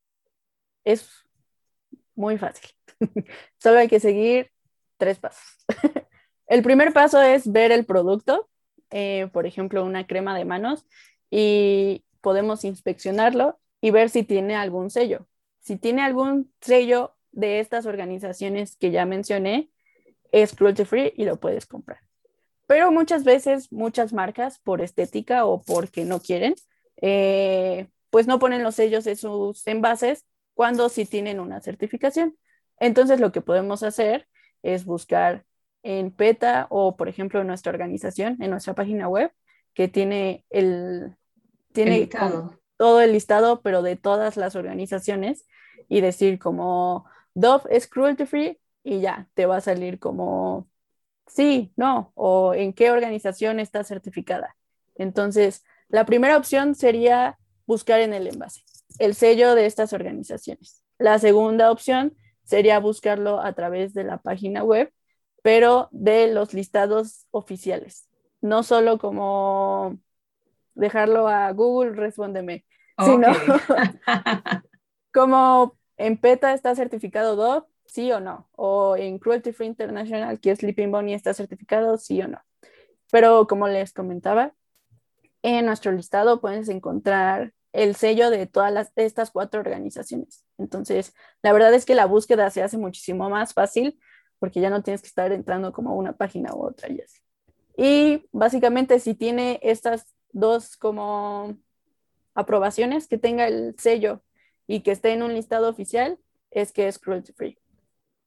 Es 0.84 1.26
muy 2.16 2.38
fácil. 2.38 2.70
Solo 3.58 3.80
hay 3.80 3.88
que 3.88 4.00
seguir 4.00 4.52
tres 4.98 5.20
pasos. 5.20 5.58
el 6.48 6.64
primer 6.64 6.94
paso 6.94 7.22
es 7.22 7.52
ver 7.52 7.72
el 7.72 7.86
producto, 7.86 8.50
eh, 8.90 9.30
por 9.32 9.46
ejemplo, 9.46 9.86
una 9.86 10.08
crema 10.08 10.36
de 10.36 10.46
manos 10.46 10.86
y 11.30 12.06
podemos 12.22 12.64
inspeccionarlo 12.64 13.60
y 13.82 13.92
ver 13.92 14.10
si 14.10 14.24
tiene 14.24 14.56
algún 14.56 14.90
sello. 14.90 15.28
Si 15.60 15.78
tiene 15.78 16.02
algún 16.02 16.52
sello 16.62 17.16
de 17.32 17.60
estas 17.60 17.86
organizaciones 17.86 18.76
que 18.78 18.92
ya 18.92 19.06
mencioné, 19.06 19.70
es 20.32 20.56
cruelty 20.56 20.86
free 20.86 21.14
y 21.16 21.26
lo 21.26 21.40
puedes 21.40 21.66
comprar. 21.66 22.00
Pero 22.68 22.92
muchas 22.92 23.24
veces, 23.24 23.72
muchas 23.72 24.14
marcas, 24.14 24.60
por 24.60 24.82
estética 24.82 25.46
o 25.46 25.62
porque 25.62 26.06
no 26.06 26.20
quieren, 26.20 26.56
eh, 27.02 27.88
pues 28.10 28.28
no 28.28 28.40
ponen 28.40 28.64
los 28.64 28.76
sellos 28.76 29.08
en 29.08 29.16
sus 29.16 29.66
envases 29.68 30.26
cuando 30.54 30.90
sí 30.90 31.06
tienen 31.06 31.40
una 31.40 31.62
certificación. 31.62 32.38
Entonces 32.80 33.20
lo 33.20 33.32
que 33.32 33.42
podemos 33.42 33.84
hacer 33.84 34.28
es 34.62 34.86
buscar 34.86 35.46
en 35.84 36.12
PETA 36.12 36.68
o, 36.70 36.98
por 36.98 37.08
ejemplo, 37.08 37.42
en 37.42 37.48
nuestra 37.48 37.72
organización, 37.72 38.38
en 38.42 38.52
nuestra 38.52 38.76
página 38.76 39.08
web, 39.08 39.32
que 39.80 39.88
tiene 39.88 40.44
el, 40.50 41.16
tiene 41.72 42.10
todo 42.76 43.00
el 43.00 43.14
listado, 43.14 43.62
pero 43.62 43.82
de 43.82 43.96
todas 43.96 44.36
las 44.36 44.58
organizaciones 44.58 45.48
y 45.88 46.02
decir 46.02 46.38
como 46.38 47.06
Dove 47.34 47.64
es 47.70 47.88
cruelty 47.88 48.26
free 48.26 48.60
y 48.84 49.00
ya, 49.00 49.30
te 49.36 49.46
va 49.46 49.56
a 49.56 49.62
salir 49.62 49.98
como 49.98 50.68
sí, 51.28 51.72
no, 51.78 52.12
o 52.16 52.54
en 52.54 52.74
qué 52.74 52.92
organización 52.92 53.62
está 53.62 53.86
certificada. 53.86 54.58
Entonces, 54.96 55.64
la 55.88 56.06
primera 56.06 56.36
opción 56.36 56.76
sería 56.76 57.40
buscar 57.66 58.02
en 58.02 58.14
el 58.14 58.28
envase 58.28 58.66
el 58.98 59.16
sello 59.16 59.56
de 59.56 59.66
estas 59.66 59.94
organizaciones. 59.94 60.84
La 60.98 61.20
segunda 61.20 61.72
opción 61.72 62.18
sería 62.44 62.82
buscarlo 62.82 63.40
a 63.40 63.54
través 63.54 63.94
de 63.94 64.04
la 64.04 64.18
página 64.18 64.62
web, 64.62 64.92
pero 65.42 65.88
de 65.94 66.28
los 66.34 66.54
listados 66.54 67.28
oficiales, 67.32 68.09
no 68.42 68.64
solo 68.64 68.98
como 68.98 70.00
dejarlo 70.76 71.28
a 71.28 71.52
Google, 71.52 71.92
respóndeme. 71.92 72.66
Sino 72.98 73.28
como 75.14 75.78
en 75.98 76.18
PETA 76.18 76.54
está 76.54 76.76
certificado 76.76 77.36
Dove, 77.36 77.66
sí 77.86 78.12
o 78.12 78.20
no. 78.20 78.50
O 78.54 78.96
en 78.98 79.20
Cruelty 79.20 79.52
Free 79.52 79.68
International, 79.68 80.40
que 80.40 80.52
es 80.52 80.60
Sleeping 80.60 80.92
Bunny, 80.92 81.14
está 81.14 81.34
certificado, 81.34 81.98
sí 81.98 82.22
o 82.22 82.28
no. 82.28 82.42
Pero 83.12 83.48
como 83.48 83.68
les 83.68 83.94
comentaba, 83.94 84.54
en 85.42 85.66
nuestro 85.66 85.92
listado 85.92 86.42
puedes 86.42 86.70
encontrar 86.70 87.54
el 87.72 87.96
sello 87.96 88.30
de 88.30 88.48
todas 88.48 88.74
las, 88.74 88.92
estas 88.96 89.32
cuatro 89.32 89.60
organizaciones. 89.60 90.46
Entonces, 90.58 91.14
la 91.42 91.54
verdad 91.54 91.74
es 91.74 91.86
que 91.86 91.96
la 91.96 92.06
búsqueda 92.06 92.50
se 92.50 92.64
hace 92.64 92.78
muchísimo 92.78 93.30
más 93.30 93.54
fácil 93.54 94.00
porque 94.40 94.62
ya 94.62 94.70
no 94.70 94.84
tienes 94.84 95.02
que 95.02 95.08
estar 95.08 95.32
entrando 95.32 95.72
como 95.74 95.96
una 95.96 96.14
página 96.14 96.54
u 96.54 96.66
otra 96.66 96.90
y 96.92 97.02
así. 97.02 97.20
Y 97.82 98.28
básicamente 98.34 99.00
si 99.00 99.14
tiene 99.14 99.58
estas 99.64 100.14
dos 100.34 100.76
como 100.76 101.56
aprobaciones, 102.34 103.08
que 103.08 103.18
tenga 103.18 103.48
el 103.48 103.74
sello 103.78 104.22
y 104.68 104.82
que 104.82 104.92
esté 104.92 105.14
en 105.14 105.24
un 105.24 105.34
listado 105.34 105.70
oficial, 105.70 106.20
es 106.52 106.74
que 106.74 106.90
es 106.90 107.00
cruelty 107.00 107.32
free. 107.32 107.58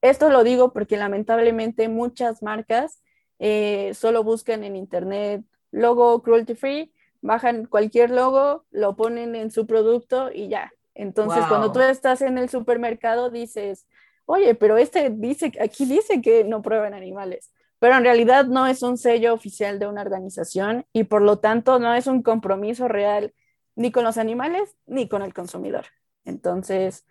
Esto 0.01 0.31
lo 0.31 0.43
digo 0.43 0.73
porque 0.73 0.97
lamentablemente 0.97 1.87
muchas 1.87 2.41
marcas 2.41 3.03
eh, 3.37 3.91
solo 3.93 4.23
buscan 4.23 4.63
en 4.63 4.75
internet 4.75 5.43
logo 5.69 6.23
cruelty 6.23 6.55
free, 6.55 6.91
bajan 7.21 7.67
cualquier 7.67 8.09
logo, 8.09 8.65
lo 8.71 8.95
ponen 8.95 9.35
en 9.35 9.51
su 9.51 9.67
producto 9.67 10.31
y 10.31 10.47
ya. 10.47 10.73
Entonces, 10.95 11.45
cuando 11.47 11.71
tú 11.71 11.79
estás 11.79 12.23
en 12.23 12.39
el 12.39 12.49
supermercado, 12.49 13.29
dices, 13.29 13.85
oye, 14.25 14.55
pero 14.55 14.77
este 14.77 15.11
dice, 15.11 15.51
aquí 15.61 15.85
dice 15.85 16.23
que 16.23 16.43
no 16.43 16.63
prueban 16.63 16.95
animales 16.95 17.51
pero 17.83 17.97
en 17.97 18.05
realidad 18.05 18.45
no 18.45 18.65
es 18.65 18.81
un 18.81 18.97
sello 18.97 19.33
oficial 19.33 19.77
de 19.77 19.87
una 19.87 20.03
organización 20.03 20.85
y 20.93 21.03
por 21.03 21.21
lo 21.21 21.39
tanto 21.39 21.79
no 21.79 21.93
es 21.93 22.07
un 22.07 22.23
compromiso 22.23 22.87
real 22.87 23.33
ni 23.75 23.91
con 23.91 24.05
los 24.05 24.17
animales 24.17 24.77
ni 24.85 25.09
con 25.09 25.21
el 25.21 25.33
consumidor. 25.33 25.87
Entonces, 26.23 27.05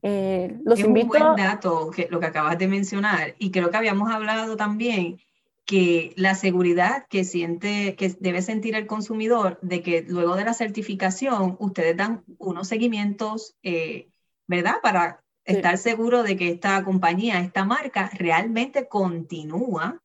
eh, 0.00 0.60
los 0.64 0.78
es 0.78 0.84
invito. 0.84 1.06
un 1.06 1.34
buen 1.34 1.36
dato 1.44 1.90
que, 1.90 2.06
lo 2.08 2.20
que 2.20 2.26
acabas 2.26 2.56
de 2.56 2.68
mencionar 2.68 3.34
y 3.40 3.50
creo 3.50 3.72
que 3.72 3.76
habíamos 3.78 4.12
hablado 4.12 4.56
también 4.56 5.18
que 5.64 6.12
la 6.14 6.36
seguridad 6.36 7.04
que 7.10 7.24
siente, 7.24 7.96
que 7.96 8.14
debe 8.20 8.42
sentir 8.42 8.76
el 8.76 8.86
consumidor 8.86 9.58
de 9.60 9.82
que 9.82 10.04
luego 10.06 10.36
de 10.36 10.44
la 10.44 10.54
certificación 10.54 11.56
ustedes 11.58 11.96
dan 11.96 12.22
unos 12.38 12.68
seguimientos, 12.68 13.56
eh, 13.64 14.08
¿verdad? 14.46 14.76
Para 14.84 15.24
estar 15.44 15.78
seguro 15.78 16.22
de 16.22 16.36
que 16.36 16.50
esta 16.50 16.84
compañía, 16.84 17.40
esta 17.40 17.64
marca 17.64 18.08
realmente 18.14 18.86
continúa 18.86 20.00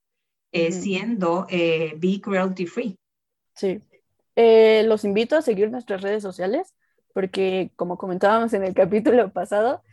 eh, 0.66 0.72
siendo 0.72 1.46
eh, 1.50 1.94
Be 1.98 2.20
Cruelty 2.22 2.66
Free. 2.66 2.98
Sí. 3.54 3.82
Eh, 4.36 4.84
los 4.86 5.04
invito 5.04 5.36
a 5.36 5.42
seguir 5.42 5.72
nuestras 5.72 6.02
redes 6.02 6.24
sociales 6.24 6.74
porque, 7.14 7.72
como 7.76 7.98
comentábamos 7.98 8.54
en 8.54 8.64
el 8.64 8.74
capítulo 8.74 9.32
pasado, 9.34 9.84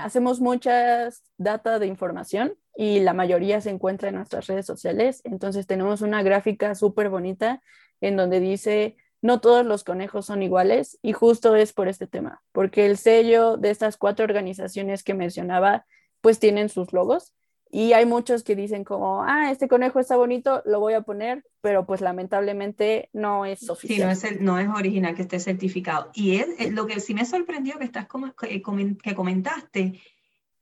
hacemos 0.00 0.40
muchas 0.40 1.22
data 1.36 1.78
de 1.78 1.86
información 1.86 2.54
y 2.76 3.00
la 3.00 3.12
mayoría 3.12 3.60
se 3.60 3.70
encuentra 3.70 4.08
en 4.08 4.16
nuestras 4.16 4.46
redes 4.46 4.66
sociales. 4.66 5.20
Entonces 5.24 5.66
tenemos 5.66 6.00
una 6.00 6.22
gráfica 6.22 6.74
súper 6.74 7.08
bonita 7.08 7.60
en 8.00 8.16
donde 8.16 8.40
dice, 8.40 8.96
no 9.22 9.40
todos 9.40 9.64
los 9.64 9.84
conejos 9.84 10.26
son 10.26 10.42
iguales 10.42 10.98
y 11.02 11.12
justo 11.12 11.56
es 11.56 11.72
por 11.72 11.88
este 11.88 12.06
tema, 12.06 12.42
porque 12.52 12.86
el 12.86 12.96
sello 12.96 13.56
de 13.56 13.70
estas 13.70 13.96
cuatro 13.96 14.24
organizaciones 14.24 15.02
que 15.02 15.14
mencionaba, 15.14 15.86
pues 16.20 16.38
tienen 16.38 16.68
sus 16.68 16.92
logos 16.92 17.34
y 17.76 17.92
hay 17.92 18.06
muchos 18.06 18.42
que 18.42 18.56
dicen 18.56 18.84
como, 18.84 19.22
ah, 19.22 19.50
este 19.50 19.68
conejo 19.68 20.00
está 20.00 20.16
bonito, 20.16 20.62
lo 20.64 20.80
voy 20.80 20.94
a 20.94 21.02
poner, 21.02 21.44
pero 21.60 21.84
pues 21.84 22.00
lamentablemente 22.00 23.10
no 23.12 23.44
es 23.44 23.68
oficial. 23.68 24.16
Sí, 24.16 24.24
no 24.24 24.30
es, 24.30 24.40
no 24.40 24.58
es 24.58 24.68
original 24.70 25.14
que 25.14 25.20
esté 25.20 25.38
certificado. 25.38 26.10
Y 26.14 26.36
es, 26.36 26.72
lo 26.72 26.86
que 26.86 27.00
sí 27.00 27.12
me 27.12 27.26
sorprendió 27.26 27.78
que, 27.78 27.84
estás 27.84 28.06
como, 28.06 28.32
que, 28.32 28.62
comentaste, 28.62 30.00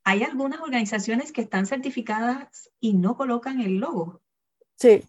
hay 0.02 0.24
algunas 0.24 0.60
organizaciones 0.60 1.30
que 1.30 1.42
están 1.42 1.66
certificadas 1.66 2.72
y 2.80 2.94
no 2.94 3.16
colocan 3.16 3.60
el 3.60 3.76
logo. 3.76 4.20
Sí. 4.74 5.04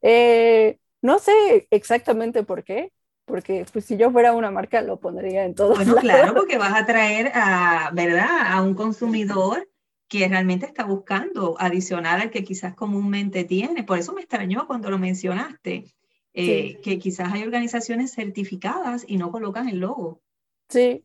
Eh, 0.00 0.78
no 1.02 1.18
sé 1.18 1.68
exactamente 1.68 2.42
por 2.42 2.64
qué, 2.64 2.90
porque 3.26 3.66
pues, 3.70 3.84
si 3.84 3.98
yo 3.98 4.10
fuera 4.10 4.32
una 4.32 4.50
marca 4.50 4.80
lo 4.80 4.98
pondría 4.98 5.44
en 5.44 5.54
todo. 5.54 5.74
Bueno, 5.74 5.96
claro, 5.96 6.32
porque 6.32 6.56
vas 6.56 6.72
a 6.72 6.86
traer 6.86 7.32
a, 7.34 7.90
¿verdad? 7.92 8.50
a 8.50 8.62
un 8.62 8.72
consumidor 8.72 9.68
que 10.08 10.26
realmente 10.26 10.66
está 10.66 10.84
buscando 10.84 11.56
adicional 11.58 12.20
al 12.20 12.30
que 12.30 12.42
quizás 12.42 12.74
comúnmente 12.74 13.44
tiene. 13.44 13.84
Por 13.84 13.98
eso 13.98 14.12
me 14.14 14.22
extrañó 14.22 14.66
cuando 14.66 14.90
lo 14.90 14.98
mencionaste, 14.98 15.94
eh, 16.32 16.80
que 16.82 16.98
quizás 16.98 17.32
hay 17.32 17.42
organizaciones 17.42 18.14
certificadas 18.14 19.04
y 19.06 19.18
no 19.18 19.30
colocan 19.30 19.68
el 19.68 19.80
logo. 19.80 20.22
Sí, 20.68 21.04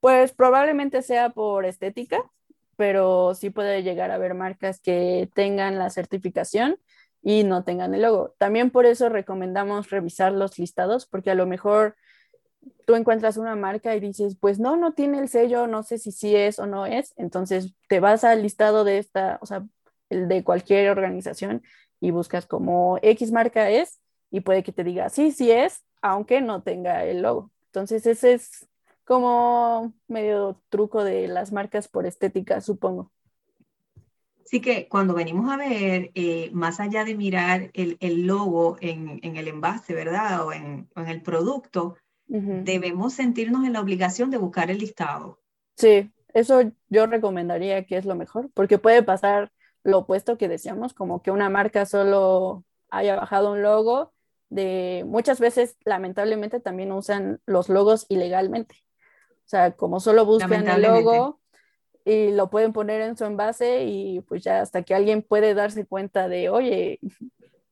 pues 0.00 0.32
probablemente 0.32 1.02
sea 1.02 1.30
por 1.30 1.64
estética, 1.64 2.22
pero 2.76 3.34
sí 3.34 3.50
puede 3.50 3.82
llegar 3.82 4.10
a 4.10 4.14
haber 4.14 4.34
marcas 4.34 4.80
que 4.80 5.28
tengan 5.34 5.78
la 5.78 5.90
certificación 5.90 6.78
y 7.22 7.42
no 7.42 7.64
tengan 7.64 7.94
el 7.94 8.02
logo. 8.02 8.34
También 8.38 8.70
por 8.70 8.86
eso 8.86 9.08
recomendamos 9.08 9.90
revisar 9.90 10.32
los 10.32 10.58
listados, 10.58 11.06
porque 11.06 11.30
a 11.30 11.34
lo 11.34 11.46
mejor 11.46 11.96
tú 12.86 12.94
encuentras 12.94 13.36
una 13.36 13.56
marca 13.56 13.94
y 13.94 14.00
dices, 14.00 14.36
pues 14.38 14.58
no, 14.58 14.76
no 14.76 14.92
tiene 14.92 15.18
el 15.18 15.28
sello, 15.28 15.66
no 15.66 15.82
sé 15.82 15.98
si 15.98 16.12
sí 16.12 16.36
es 16.36 16.58
o 16.58 16.66
no 16.66 16.86
es, 16.86 17.14
entonces 17.16 17.74
te 17.88 18.00
vas 18.00 18.24
al 18.24 18.42
listado 18.42 18.84
de 18.84 18.98
esta, 18.98 19.38
o 19.40 19.46
sea, 19.46 19.64
el 20.10 20.28
de 20.28 20.44
cualquier 20.44 20.90
organización 20.90 21.62
y 22.00 22.10
buscas 22.10 22.46
como 22.46 22.98
X 23.02 23.32
marca 23.32 23.70
es 23.70 24.00
y 24.30 24.40
puede 24.40 24.62
que 24.62 24.72
te 24.72 24.84
diga, 24.84 25.08
sí, 25.08 25.32
sí 25.32 25.50
es, 25.50 25.84
aunque 26.02 26.40
no 26.40 26.62
tenga 26.62 27.04
el 27.04 27.22
logo. 27.22 27.50
Entonces 27.66 28.06
ese 28.06 28.34
es 28.34 28.68
como 29.04 29.94
medio 30.08 30.60
truco 30.68 31.04
de 31.04 31.28
las 31.28 31.52
marcas 31.52 31.88
por 31.88 32.06
estética, 32.06 32.60
supongo. 32.60 33.10
Así 34.44 34.60
que 34.60 34.88
cuando 34.88 35.14
venimos 35.14 35.50
a 35.50 35.56
ver, 35.56 36.10
eh, 36.14 36.50
más 36.52 36.78
allá 36.78 37.04
de 37.04 37.14
mirar 37.14 37.70
el, 37.72 37.96
el 38.00 38.26
logo 38.26 38.76
en, 38.80 39.18
en, 39.22 39.36
el 39.36 39.48
envase, 39.48 39.94
¿verdad? 39.94 40.46
O 40.46 40.52
en, 40.52 40.88
en 40.94 41.08
el 41.08 41.22
producto, 41.22 41.96
debemos 42.26 43.14
sentirnos 43.14 43.64
en 43.64 43.74
la 43.74 43.80
obligación 43.80 44.30
de 44.30 44.38
buscar 44.38 44.70
el 44.70 44.78
listado. 44.78 45.40
Sí, 45.76 46.10
eso 46.32 46.62
yo 46.88 47.06
recomendaría 47.06 47.84
que 47.84 47.96
es 47.96 48.04
lo 48.04 48.14
mejor, 48.14 48.50
porque 48.54 48.78
puede 48.78 49.02
pasar 49.02 49.52
lo 49.82 49.98
opuesto 49.98 50.38
que 50.38 50.48
decíamos, 50.48 50.94
como 50.94 51.22
que 51.22 51.30
una 51.30 51.50
marca 51.50 51.86
solo 51.86 52.64
haya 52.90 53.16
bajado 53.16 53.52
un 53.52 53.62
logo, 53.62 54.12
de 54.48 55.04
muchas 55.06 55.40
veces 55.40 55.76
lamentablemente 55.84 56.60
también 56.60 56.92
usan 56.92 57.40
los 57.44 57.68
logos 57.68 58.06
ilegalmente. 58.08 58.76
O 59.44 59.48
sea, 59.48 59.72
como 59.72 60.00
solo 60.00 60.24
buscan 60.24 60.66
el 60.68 60.82
logo 60.82 61.40
y 62.04 62.30
lo 62.30 62.50
pueden 62.50 62.72
poner 62.72 63.00
en 63.00 63.16
su 63.16 63.24
envase 63.24 63.84
y 63.84 64.20
pues 64.22 64.42
ya 64.42 64.60
hasta 64.60 64.82
que 64.82 64.94
alguien 64.94 65.22
puede 65.22 65.54
darse 65.54 65.86
cuenta 65.86 66.28
de, 66.28 66.48
oye, 66.48 67.00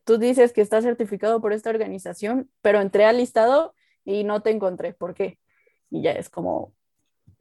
tú 0.05 0.19
dices 0.19 0.53
que 0.53 0.61
está 0.61 0.83
certificado 0.83 1.41
por 1.41 1.53
esta 1.53 1.71
organización, 1.71 2.51
pero 2.61 2.81
entré 2.81 3.05
al 3.05 3.19
listado 3.19 3.75
y 4.05 4.25
no 4.25 4.41
te 4.43 4.51
encontré. 4.51 4.93
¿Por 4.93 5.15
qué? 5.15 5.39
Y 5.91 6.03
ya 6.03 6.13
es 6.13 6.29
como 6.29 6.73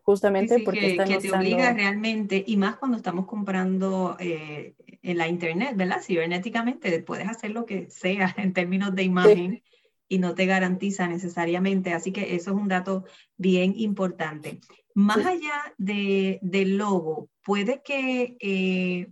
justamente 0.03 0.59
porque 0.59 0.79
que, 0.79 0.91
están 0.91 1.07
que 1.07 1.17
te 1.17 1.31
obliga 1.31 1.73
realmente, 1.73 2.43
y 2.45 2.57
más 2.57 2.77
cuando 2.77 2.97
estamos 2.97 3.27
comprando 3.27 4.17
eh, 4.19 4.73
en 5.03 5.17
la 5.17 5.27
internet, 5.27 5.75
¿verdad? 5.75 6.01
Cibernéticamente 6.01 6.99
puedes 7.01 7.27
hacer 7.27 7.51
lo 7.51 7.65
que 7.65 7.89
sea 7.89 8.33
en 8.37 8.53
términos 8.53 8.95
de 8.95 9.03
imagen 9.03 9.63
y 10.07 10.17
no 10.17 10.35
te 10.35 10.45
garantiza 10.45 11.07
necesariamente. 11.07 11.93
Así 11.93 12.11
que 12.11 12.35
eso 12.35 12.51
es 12.51 12.57
un 12.57 12.67
dato 12.67 13.05
bien 13.37 13.73
importante. 13.77 14.59
Más 14.93 15.25
allá 15.25 15.73
de, 15.77 16.39
del 16.41 16.77
logo, 16.77 17.29
puede 17.45 17.81
que 17.81 18.35
eh, 18.41 19.07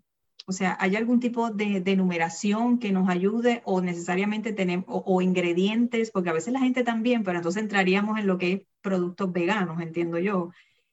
o 0.49 0.51
sea, 0.51 0.75
¿hay 0.79 0.95
algún 0.95 1.19
tipo 1.19 1.51
de, 1.51 1.79
de, 1.79 1.95
numeración 1.95 2.79
que 2.79 2.91
nos 2.91 3.07
ayude 3.07 3.61
o 3.65 3.81
necesariamente 3.81 4.51
tenemos, 4.51 4.85
o, 4.87 5.21
ingredientes? 5.21 6.09
Porque 6.09 6.31
a 6.31 6.33
veces 6.33 6.53
la 6.53 6.59
gente 6.59 6.83
también, 6.83 7.23
pero 7.23 7.37
entonces 7.37 7.61
entraríamos 7.61 8.17
en 8.17 8.25
lo 8.25 8.39
que 8.39 8.51
es 8.53 8.61
productos 8.81 9.31
veganos, 9.31 9.79
entiendo 9.79 10.17
yo. 10.17 10.49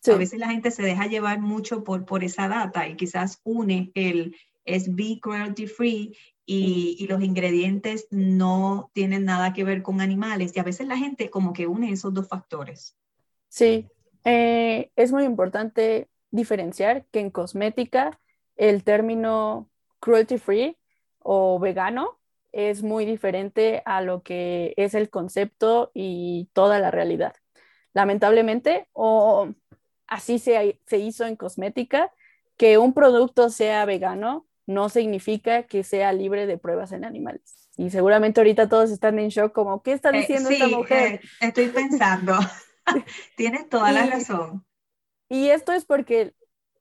A 0.06 0.16
veces 0.16 0.38
la 0.38 0.50
gente 0.50 0.70
se 0.70 0.82
deja 0.82 1.06
llevar 1.06 1.40
mucho 1.40 1.84
por, 1.84 2.04
por 2.04 2.22
esa 2.22 2.48
data 2.48 2.86
y 2.86 2.96
quizás 2.96 3.40
une 3.44 3.90
el 3.94 4.36
es 4.66 4.94
be 4.94 5.18
cruelty 5.22 5.66
free 5.66 6.14
y, 6.44 6.96
y, 7.00 7.06
los 7.06 7.22
ingredientes 7.22 8.08
no 8.10 8.90
tienen 8.92 9.24
nada 9.24 9.54
que 9.54 9.64
ver 9.64 9.82
con 9.82 10.02
animales. 10.02 10.52
Y 10.54 10.60
a 10.60 10.64
veces 10.64 10.86
la 10.86 10.98
gente 10.98 11.30
como 11.30 11.54
que 11.54 11.66
une 11.66 11.90
esos 11.90 12.12
dos 12.12 12.28
factores. 12.28 12.94
Sí, 13.48 13.86
eh, 14.24 14.90
es 14.96 15.12
muy 15.12 15.24
importante 15.24 16.08
diferenciar 16.30 17.06
que 17.06 17.20
en 17.20 17.30
cosmética 17.30 18.20
el 18.56 18.84
término 18.84 19.70
cruelty 20.00 20.38
free 20.38 20.78
o 21.20 21.58
vegano 21.58 22.18
es 22.52 22.82
muy 22.82 23.04
diferente 23.04 23.82
a 23.84 24.00
lo 24.00 24.22
que 24.22 24.72
es 24.76 24.94
el 24.94 25.10
concepto 25.10 25.90
y 25.94 26.48
toda 26.52 26.78
la 26.78 26.90
realidad. 26.90 27.34
Lamentablemente, 27.92 28.88
o 28.92 29.48
así 30.06 30.38
se, 30.38 30.80
se 30.86 30.98
hizo 30.98 31.26
en 31.26 31.36
cosmética, 31.36 32.12
que 32.56 32.78
un 32.78 32.94
producto 32.94 33.50
sea 33.50 33.84
vegano 33.84 34.46
no 34.66 34.88
significa 34.88 35.64
que 35.64 35.84
sea 35.84 36.12
libre 36.12 36.46
de 36.46 36.58
pruebas 36.58 36.92
en 36.92 37.04
animales. 37.04 37.68
Y 37.76 37.90
seguramente 37.90 38.40
ahorita 38.40 38.68
todos 38.68 38.90
están 38.90 39.18
en 39.18 39.28
shock 39.28 39.52
como, 39.52 39.82
¿qué 39.82 39.92
está 39.92 40.10
eh, 40.10 40.20
diciendo 40.20 40.48
esta 40.50 40.68
mujer? 40.68 41.20
Eh, 41.22 41.28
estoy 41.40 41.68
pensando, 41.68 42.38
tienes 43.36 43.68
toda 43.68 43.92
la 43.92 44.06
razón. 44.06 44.64
Y 45.28 45.48
esto 45.48 45.72
es 45.72 45.84
porque 45.84 46.34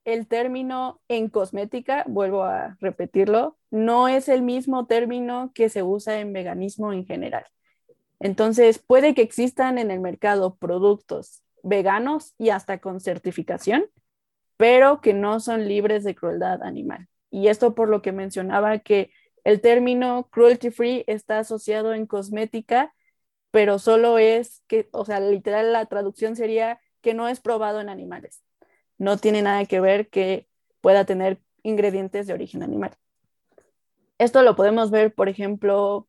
el 0.06 0.28
término 0.28 1.02
en 1.08 1.30
cosmética, 1.30 2.06
vuelvo 2.08 2.44
a 2.44 2.78
repetirlo, 2.80 3.58
no 3.72 4.08
es 4.08 4.30
el 4.30 4.44
mismo 4.44 4.86
término 4.86 5.52
que 5.54 5.70
se 5.70 5.84
usa 5.84 6.20
en 6.20 6.32
veganismo 6.32 6.94
en 6.94 7.06
general. 7.06 7.46
Entonces, 8.20 8.80
puede 8.80 9.14
que 9.14 9.24
existan 9.24 9.78
en 9.78 9.92
el 9.92 10.00
mercado 10.00 10.56
productos 10.56 11.44
veganos 11.64 12.34
y 12.38 12.50
hasta 12.50 12.80
con 12.80 13.02
certificación, 13.02 13.88
pero 14.58 15.02
que 15.02 15.14
no 15.14 15.40
son 15.40 15.68
libres 15.68 16.04
de 16.04 16.16
crueldad 16.16 16.64
animal. 16.64 17.08
Y 17.32 17.48
esto 17.48 17.76
por 17.76 17.90
lo 17.90 18.02
que 18.02 18.12
mencionaba 18.12 18.80
que 18.80 19.12
el 19.44 19.60
término 19.60 20.30
cruelty 20.32 20.70
free 20.70 21.04
está 21.08 21.40
asociado 21.40 21.94
en 21.94 22.06
cosmética, 22.06 22.94
pero 23.52 23.80
solo 23.80 24.18
es 24.20 24.64
que, 24.68 24.88
o 24.92 25.06
sea, 25.06 25.20
literal 25.20 25.74
la 25.74 25.86
traducción 25.88 26.36
sería 26.36 26.80
que 27.02 27.14
no 27.14 27.28
es 27.28 27.40
probado 27.42 27.82
en 27.82 27.90
animales 27.90 28.46
no 28.98 29.18
tiene 29.18 29.42
nada 29.42 29.66
que 29.66 29.80
ver 29.80 30.10
que 30.10 30.48
pueda 30.82 31.06
tener 31.06 31.40
ingredientes 31.64 32.28
de 32.28 32.34
origen 32.34 32.64
animal. 32.64 32.92
Esto 34.18 34.44
lo 34.44 34.56
podemos 34.56 34.92
ver, 34.92 35.14
por 35.14 35.30
ejemplo, 35.30 36.08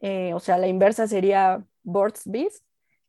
eh, 0.00 0.32
o 0.34 0.40
sea, 0.40 0.58
la 0.58 0.68
inversa 0.68 1.06
sería 1.06 1.64
Burt's 1.82 2.22
Bees, 2.24 2.62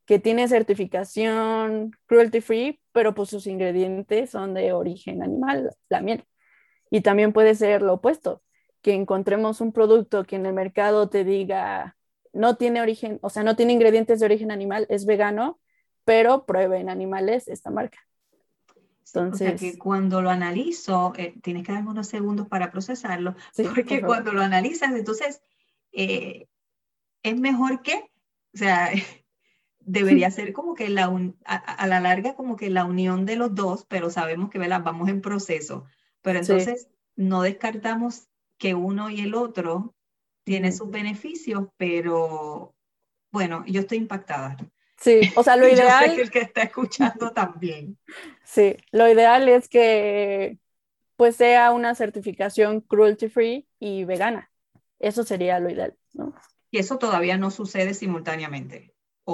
que 0.06 0.20
tiene 0.20 0.48
certificación 0.48 1.92
cruelty 2.06 2.42
free, 2.42 2.82
pero 2.92 3.14
pues 3.14 3.30
sus 3.30 3.48
ingredientes 3.48 4.32
son 4.32 4.54
de 4.54 4.74
origen 4.74 5.22
animal, 5.22 5.72
la 5.90 6.02
miel. 6.02 6.26
Y 6.90 7.02
también 7.02 7.34
puede 7.34 7.56
ser 7.56 7.82
lo 7.82 7.96
opuesto, 7.96 8.42
que 8.82 8.94
encontremos 8.94 9.62
un 9.62 9.74
producto 9.74 10.24
que 10.24 10.38
en 10.38 10.46
el 10.46 10.54
mercado 10.54 11.10
te 11.10 11.24
diga 11.24 11.98
no 12.34 12.56
tiene 12.56 12.82
origen, 12.82 13.20
o 13.22 13.30
sea, 13.30 13.44
no 13.44 13.56
tiene 13.56 13.74
ingredientes 13.74 14.20
de 14.20 14.26
origen 14.26 14.52
animal, 14.52 14.86
es 14.90 15.06
vegano, 15.06 15.60
pero 16.06 16.46
pruebe 16.46 16.80
en 16.80 16.90
animales 16.90 17.48
esta 17.48 17.72
marca. 17.72 18.00
Entonces, 19.18 19.56
o 19.56 19.58
sea 19.58 19.72
que 19.72 19.78
cuando 19.78 20.22
lo 20.22 20.30
analizo, 20.30 21.14
eh, 21.18 21.36
tienes 21.42 21.66
que 21.66 21.72
darme 21.72 21.90
unos 21.90 22.08
segundos 22.08 22.48
para 22.48 22.72
procesarlo, 22.72 23.36
porque 23.56 24.02
cuando 24.02 24.34
lo 24.34 24.42
analizas, 24.42 24.94
entonces 24.94 25.42
eh, 25.92 26.48
es 27.24 27.40
mejor 27.40 27.82
que, 27.82 28.12
o 28.54 28.58
sea, 28.58 28.90
debería 29.80 30.30
ser 30.32 30.54
como 30.54 30.74
que 30.76 30.90
la 30.90 31.06
a, 31.46 31.88
la 31.88 32.00
larga 32.00 32.36
como 32.36 32.56
que 32.56 32.70
la 32.70 32.86
unión 32.86 33.26
de 33.26 33.38
los 33.38 33.56
dos, 33.56 33.86
pero 33.88 34.10
sabemos 34.10 34.50
que 34.50 34.60
vamos 34.60 35.10
en 35.10 35.22
proceso. 35.22 35.86
Pero 36.22 36.40
entonces 36.40 36.90
no 37.16 37.42
descartamos 37.42 38.28
que 38.58 38.74
uno 38.76 39.10
y 39.10 39.22
el 39.22 39.34
otro 39.34 39.96
tienen 40.44 40.74
sus 40.74 40.90
beneficios, 40.90 41.68
pero 41.78 42.76
bueno, 43.32 43.64
yo 43.66 43.82
estoy 43.82 43.98
impactada. 44.00 44.58
Sí, 44.98 45.22
o 45.36 45.44
sea, 45.44 45.56
lo 45.56 45.68
ideal... 45.70 46.06
Yo 46.06 46.10
sé 46.10 46.16
que 46.16 46.22
el 46.22 46.32
que 46.32 46.40
está 46.40 46.64
escuchando 46.64 47.32
también. 47.32 47.98
Sí, 48.44 48.78
lo 48.92 49.08
ideal 49.10 49.48
es 49.50 49.70
que 49.70 50.58
pues 51.16 51.36
sea 51.36 51.72
una 51.72 51.96
certificación 51.96 52.82
cruelty 52.82 53.28
free 53.28 53.68
y 53.80 54.06
vegana. 54.06 54.52
Eso 55.00 55.24
sería 55.24 55.60
lo 55.60 55.70
ideal, 55.70 55.98
¿no? 56.14 56.34
Y 56.72 56.80
eso 56.80 56.98
todavía 56.98 57.38
no 57.38 57.50
sucede 57.52 57.94
simultáneamente. 57.94 58.94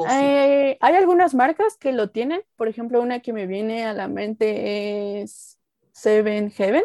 Eh, 0.09 0.77
hay 0.79 0.95
algunas 0.95 1.35
marcas 1.35 1.77
que 1.77 1.91
lo 1.91 2.09
tienen. 2.09 2.41
Por 2.55 2.67
ejemplo, 2.67 3.01
una 3.01 3.19
que 3.19 3.33
me 3.33 3.45
viene 3.45 3.85
a 3.85 3.93
la 3.93 4.07
mente 4.07 5.21
es 5.21 5.59
Seven 5.91 6.51
Heaven, 6.51 6.83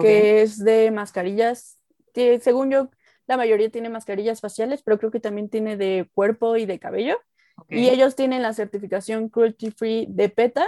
que 0.00 0.42
es 0.42 0.62
de 0.62 0.90
mascarillas. 0.90 1.78
según 2.14 2.70
yo, 2.70 2.90
la 3.26 3.36
mayoría 3.36 3.70
tiene 3.70 3.88
mascarillas 3.88 4.40
faciales, 4.40 4.82
pero 4.82 4.98
creo 4.98 5.10
que 5.10 5.20
también 5.20 5.48
tiene 5.48 5.76
de 5.76 6.08
cuerpo 6.14 6.56
y 6.56 6.66
de 6.66 6.78
cabello. 6.78 7.18
Y 7.68 7.88
ellos 7.88 8.14
tienen 8.14 8.42
la 8.42 8.52
certificación 8.52 9.28
cruelty 9.28 9.70
free 9.70 10.06
de 10.08 10.28
PETA 10.28 10.66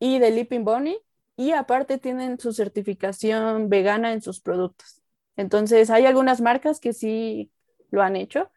y 0.00 0.18
de 0.18 0.30
Leaping 0.30 0.64
Bunny. 0.64 0.98
Y 1.36 1.52
aparte 1.52 1.98
tienen 1.98 2.40
su 2.40 2.52
certificación 2.52 3.68
vegana 3.68 4.12
en 4.12 4.22
sus 4.22 4.40
productos. 4.40 5.02
Entonces, 5.36 5.88
hay 5.90 6.04
algunas 6.06 6.40
marcas 6.40 6.80
que 6.80 6.92
sí 6.92 7.52
lo 7.90 8.02
han 8.02 8.16
hecho, 8.16 8.50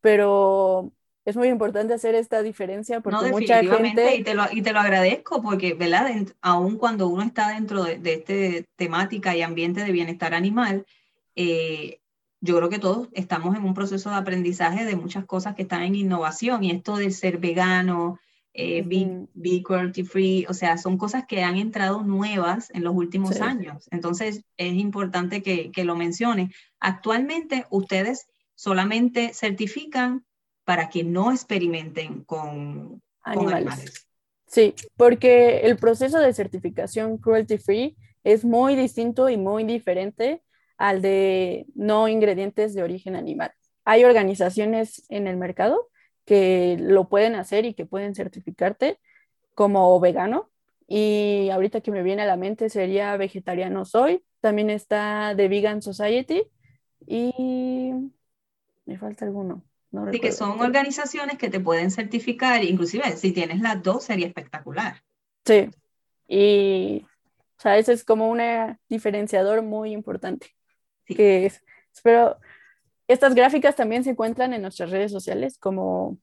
pero 0.00 0.92
es 1.24 1.36
muy 1.36 1.48
importante 1.48 1.94
hacer 1.94 2.16
esta 2.16 2.42
diferencia 2.42 3.00
porque 3.00 3.30
mucha 3.30 3.62
gente... 3.62 4.16
Y 4.16 4.24
te, 4.24 4.34
lo, 4.34 4.44
y 4.50 4.60
te 4.60 4.72
lo 4.72 4.80
agradezco 4.80 5.40
porque, 5.42 5.74
¿verdad? 5.74 6.10
aún 6.42 6.76
cuando 6.76 7.08
uno 7.08 7.22
está 7.22 7.50
dentro 7.50 7.84
de, 7.84 7.98
de 7.98 8.14
esta 8.14 8.68
temática 8.76 9.36
y 9.36 9.42
ambiente 9.42 9.84
de 9.84 9.92
bienestar 9.92 10.34
animal, 10.34 10.84
eh, 11.36 12.00
yo 12.44 12.58
creo 12.58 12.68
que 12.68 12.78
todos 12.78 13.08
estamos 13.12 13.56
en 13.56 13.64
un 13.64 13.72
proceso 13.72 14.10
de 14.10 14.16
aprendizaje 14.16 14.84
de 14.84 14.96
muchas 14.96 15.24
cosas 15.24 15.54
que 15.54 15.62
están 15.62 15.82
en 15.82 15.94
innovación 15.94 16.62
y 16.62 16.72
esto 16.72 16.96
de 16.96 17.10
ser 17.10 17.38
vegano, 17.38 18.20
eh, 18.52 18.82
be, 18.82 19.62
cruelty 19.62 20.04
free, 20.04 20.44
o 20.46 20.52
sea, 20.52 20.76
son 20.76 20.98
cosas 20.98 21.24
que 21.26 21.42
han 21.42 21.56
entrado 21.56 22.02
nuevas 22.02 22.70
en 22.74 22.84
los 22.84 22.94
últimos 22.94 23.40
años. 23.40 23.88
Entonces, 23.90 24.44
es 24.58 24.74
importante 24.74 25.42
que, 25.42 25.72
que 25.72 25.84
lo 25.84 25.96
mencione. 25.96 26.50
Actualmente, 26.80 27.64
ustedes 27.70 28.26
solamente 28.54 29.32
certifican 29.32 30.26
para 30.64 30.90
que 30.90 31.02
no 31.02 31.32
experimenten 31.32 32.24
con 32.24 33.02
animales. 33.22 34.06
Sí, 34.46 34.74
porque 34.98 35.60
el 35.60 35.78
proceso 35.78 36.18
de 36.18 36.34
certificación 36.34 37.16
cruelty 37.16 37.56
free 37.56 37.96
es 38.22 38.44
muy 38.44 38.76
distinto 38.76 39.30
y 39.30 39.38
muy 39.38 39.64
diferente 39.64 40.42
al 40.76 41.02
de 41.02 41.66
no 41.74 42.08
ingredientes 42.08 42.74
de 42.74 42.82
origen 42.82 43.16
animal. 43.16 43.52
Hay 43.84 44.04
organizaciones 44.04 45.04
en 45.08 45.26
el 45.26 45.36
mercado 45.36 45.88
que 46.24 46.76
lo 46.80 47.08
pueden 47.08 47.34
hacer 47.34 47.64
y 47.64 47.74
que 47.74 47.86
pueden 47.86 48.14
certificarte 48.14 48.98
como 49.54 49.98
vegano. 50.00 50.50
Y 50.86 51.48
ahorita 51.50 51.80
que 51.80 51.90
me 51.90 52.02
viene 52.02 52.22
a 52.22 52.26
la 52.26 52.36
mente 52.36 52.68
sería 52.68 53.16
Vegetariano 53.16 53.84
Soy. 53.84 54.22
También 54.40 54.70
está 54.70 55.34
The 55.36 55.48
Vegan 55.48 55.82
Society 55.82 56.42
y 57.06 57.92
me 58.84 58.98
falta 58.98 59.24
alguno. 59.24 59.64
No 59.90 60.10
sí, 60.10 60.18
que 60.18 60.32
son 60.32 60.60
organizaciones 60.60 61.38
que 61.38 61.50
te 61.50 61.60
pueden 61.60 61.90
certificar, 61.90 62.64
inclusive 62.64 63.16
si 63.16 63.32
tienes 63.32 63.60
las 63.60 63.80
dos 63.82 64.04
sería 64.04 64.26
espectacular. 64.26 65.02
Sí, 65.44 65.70
y 66.26 67.06
o 67.56 67.60
sea, 67.60 67.78
ese 67.78 67.92
es 67.92 68.04
como 68.04 68.28
un 68.28 68.40
diferenciador 68.88 69.62
muy 69.62 69.92
importante. 69.92 70.54
Que 71.06 71.46
es, 71.46 71.62
pero 72.02 72.38
estas 73.08 73.34
gráficas 73.34 73.76
también 73.76 74.04
se 74.04 74.10
encuentran 74.10 74.52
en 74.52 74.62
nuestras 74.62 74.90
redes 74.90 75.12
sociales, 75.12 75.58
como 75.58 76.18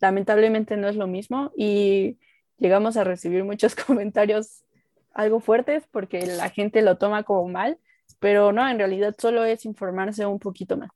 lamentablemente 0.00 0.76
no 0.76 0.88
es 0.88 0.96
lo 0.96 1.06
mismo 1.06 1.52
y 1.56 2.18
llegamos 2.58 2.96
a 2.96 3.04
recibir 3.04 3.44
muchos 3.44 3.74
comentarios 3.86 4.64
algo 5.12 5.40
fuertes 5.40 5.84
porque 5.90 6.26
la 6.26 6.50
gente 6.50 6.82
lo 6.82 6.98
toma 6.98 7.22
como 7.22 7.48
mal, 7.48 7.78
pero 8.18 8.52
no, 8.52 8.68
en 8.68 8.78
realidad 8.78 9.14
solo 9.18 9.44
es 9.44 9.64
informarse 9.64 10.26
un 10.26 10.38
poquito 10.38 10.76
más. 10.76 10.90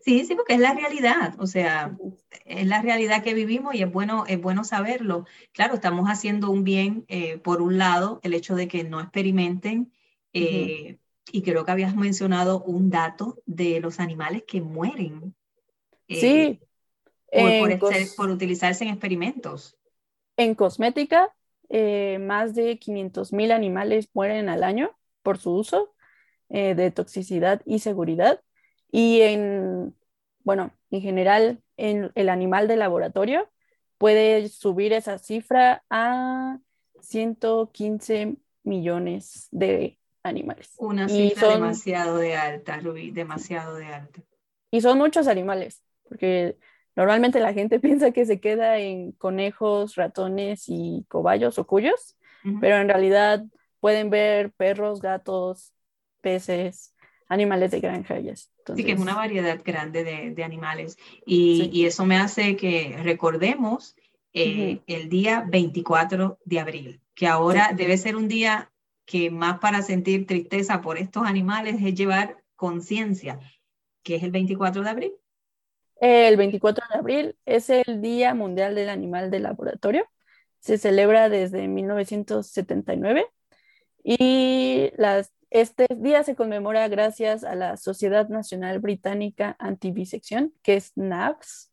Sí, 0.00 0.24
sí, 0.24 0.34
porque 0.34 0.54
es 0.54 0.60
la 0.60 0.74
realidad, 0.74 1.34
o 1.38 1.46
sea, 1.46 1.96
es 2.44 2.66
la 2.66 2.82
realidad 2.82 3.22
que 3.22 3.34
vivimos 3.34 3.76
y 3.76 3.82
es 3.82 3.92
bueno, 3.92 4.24
es 4.26 4.40
bueno 4.40 4.64
saberlo. 4.64 5.26
Claro, 5.52 5.74
estamos 5.74 6.08
haciendo 6.08 6.50
un 6.50 6.64
bien, 6.64 7.04
eh, 7.06 7.38
por 7.38 7.62
un 7.62 7.78
lado, 7.78 8.18
el 8.24 8.34
hecho 8.34 8.56
de 8.56 8.66
que 8.66 8.82
no 8.82 9.00
experimenten, 9.00 9.92
eh, 10.32 10.98
y 11.30 11.42
creo 11.42 11.64
que 11.64 11.70
habías 11.70 11.94
mencionado 11.94 12.62
un 12.62 12.90
dato 12.90 13.38
de 13.46 13.80
los 13.80 14.00
animales 14.00 14.44
que 14.46 14.60
mueren. 14.60 15.34
Eh, 16.08 16.16
sí. 16.16 16.60
Por, 17.30 17.78
por, 18.16 18.30
utilizarse 18.30 18.84
en 18.84 18.90
experimentos. 18.90 19.76
En 20.36 20.54
cosmética, 20.54 21.34
más 22.20 22.54
de 22.54 22.78
500 22.78 23.32
mil 23.32 23.52
animales 23.52 24.10
mueren 24.12 24.50
al 24.50 24.62
año 24.62 24.90
por 25.22 25.38
su 25.38 25.52
uso 25.52 25.94
de 26.50 26.90
toxicidad 26.90 27.62
y 27.64 27.78
seguridad. 27.78 28.42
Y 28.90 29.22
en, 29.22 29.96
bueno, 30.44 30.72
en 30.90 31.00
general, 31.00 31.62
en 31.78 32.12
el 32.14 32.28
animal 32.28 32.68
de 32.68 32.76
laboratorio 32.76 33.48
puede 33.96 34.48
subir 34.48 34.92
esa 34.92 35.18
cifra 35.18 35.84
a 35.88 36.58
115 37.00 38.36
millones 38.64 39.48
de 39.50 39.98
animales. 40.22 40.74
Una 40.78 41.08
cifra 41.08 41.48
demasiado 41.48 42.16
de 42.16 42.34
alta, 42.34 42.78
Rubí, 42.80 43.10
demasiado 43.10 43.76
de 43.76 43.86
alta. 43.86 44.22
Y 44.70 44.80
son 44.80 44.98
muchos 44.98 45.26
animales, 45.28 45.82
porque 46.08 46.56
normalmente 46.96 47.40
la 47.40 47.52
gente 47.52 47.80
piensa 47.80 48.12
que 48.12 48.26
se 48.26 48.40
queda 48.40 48.78
en 48.78 49.12
conejos, 49.12 49.96
ratones 49.96 50.64
y 50.68 51.04
cobayos 51.08 51.58
o 51.58 51.66
cuyos, 51.66 52.16
pero 52.60 52.76
en 52.76 52.88
realidad 52.88 53.44
pueden 53.78 54.10
ver 54.10 54.50
perros, 54.52 55.00
gatos, 55.00 55.72
peces, 56.20 56.92
animales 57.28 57.70
de 57.70 57.80
granja 57.80 58.18
y 58.18 58.32
Sí, 58.34 58.84
que 58.84 58.92
es 58.92 59.00
una 59.00 59.14
variedad 59.14 59.60
grande 59.64 60.04
de, 60.04 60.44
animales. 60.44 60.96
Y, 61.26 61.84
eso 61.84 62.04
me 62.04 62.16
hace 62.16 62.56
que 62.56 62.96
recordemos 63.02 63.96
eh, 64.32 64.80
el 64.86 65.08
día 65.08 65.44
24 65.48 66.38
de 66.44 66.60
abril, 66.60 67.00
que 67.14 67.26
ahora 67.26 67.72
debe 67.74 67.96
ser 67.96 68.16
un 68.16 68.28
día 68.28 68.71
que 69.12 69.30
más 69.30 69.58
para 69.58 69.82
sentir 69.82 70.26
tristeza 70.26 70.80
por 70.80 70.96
estos 70.96 71.26
animales 71.26 71.76
es 71.82 71.94
llevar 71.94 72.42
conciencia, 72.56 73.38
que 74.02 74.14
es 74.14 74.22
el 74.22 74.30
24 74.30 74.82
de 74.82 74.88
abril. 74.88 75.12
El 76.00 76.38
24 76.38 76.82
de 76.90 76.98
abril 76.98 77.36
es 77.44 77.68
el 77.68 78.00
Día 78.00 78.32
Mundial 78.32 78.74
del 78.74 78.88
Animal 78.88 79.30
de 79.30 79.40
Laboratorio. 79.40 80.08
Se 80.60 80.78
celebra 80.78 81.28
desde 81.28 81.68
1979 81.68 83.26
y 84.02 84.90
las 84.96 85.30
este 85.50 85.86
día 85.94 86.24
se 86.24 86.34
conmemora 86.34 86.88
gracias 86.88 87.44
a 87.44 87.54
la 87.54 87.76
Sociedad 87.76 88.30
Nacional 88.30 88.78
Británica 88.78 89.56
Antivisección, 89.58 90.54
que 90.62 90.76
es 90.76 90.92
NAVS, 90.96 91.70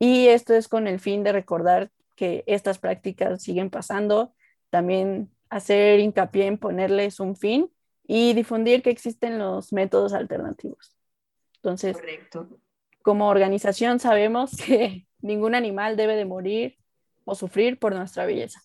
y 0.00 0.26
esto 0.26 0.52
es 0.52 0.66
con 0.66 0.88
el 0.88 0.98
fin 0.98 1.22
de 1.22 1.30
recordar 1.30 1.92
que 2.16 2.42
estas 2.48 2.80
prácticas 2.80 3.40
siguen 3.40 3.70
pasando, 3.70 4.34
también 4.70 5.30
hacer 5.48 6.00
hincapié 6.00 6.46
en 6.46 6.58
ponerles 6.58 7.20
un 7.20 7.36
fin 7.36 7.70
y 8.06 8.34
difundir 8.34 8.82
que 8.82 8.90
existen 8.90 9.38
los 9.38 9.72
métodos 9.72 10.12
alternativos. 10.12 10.96
Entonces, 11.56 11.96
como 13.02 13.28
organización 13.28 13.98
sabemos 13.98 14.56
que 14.66 15.06
ningún 15.20 15.54
animal 15.54 15.96
debe 15.96 16.16
de 16.16 16.24
morir 16.24 16.78
o 17.24 17.34
sufrir 17.34 17.78
por 17.78 17.94
nuestra 17.94 18.26
belleza. 18.26 18.60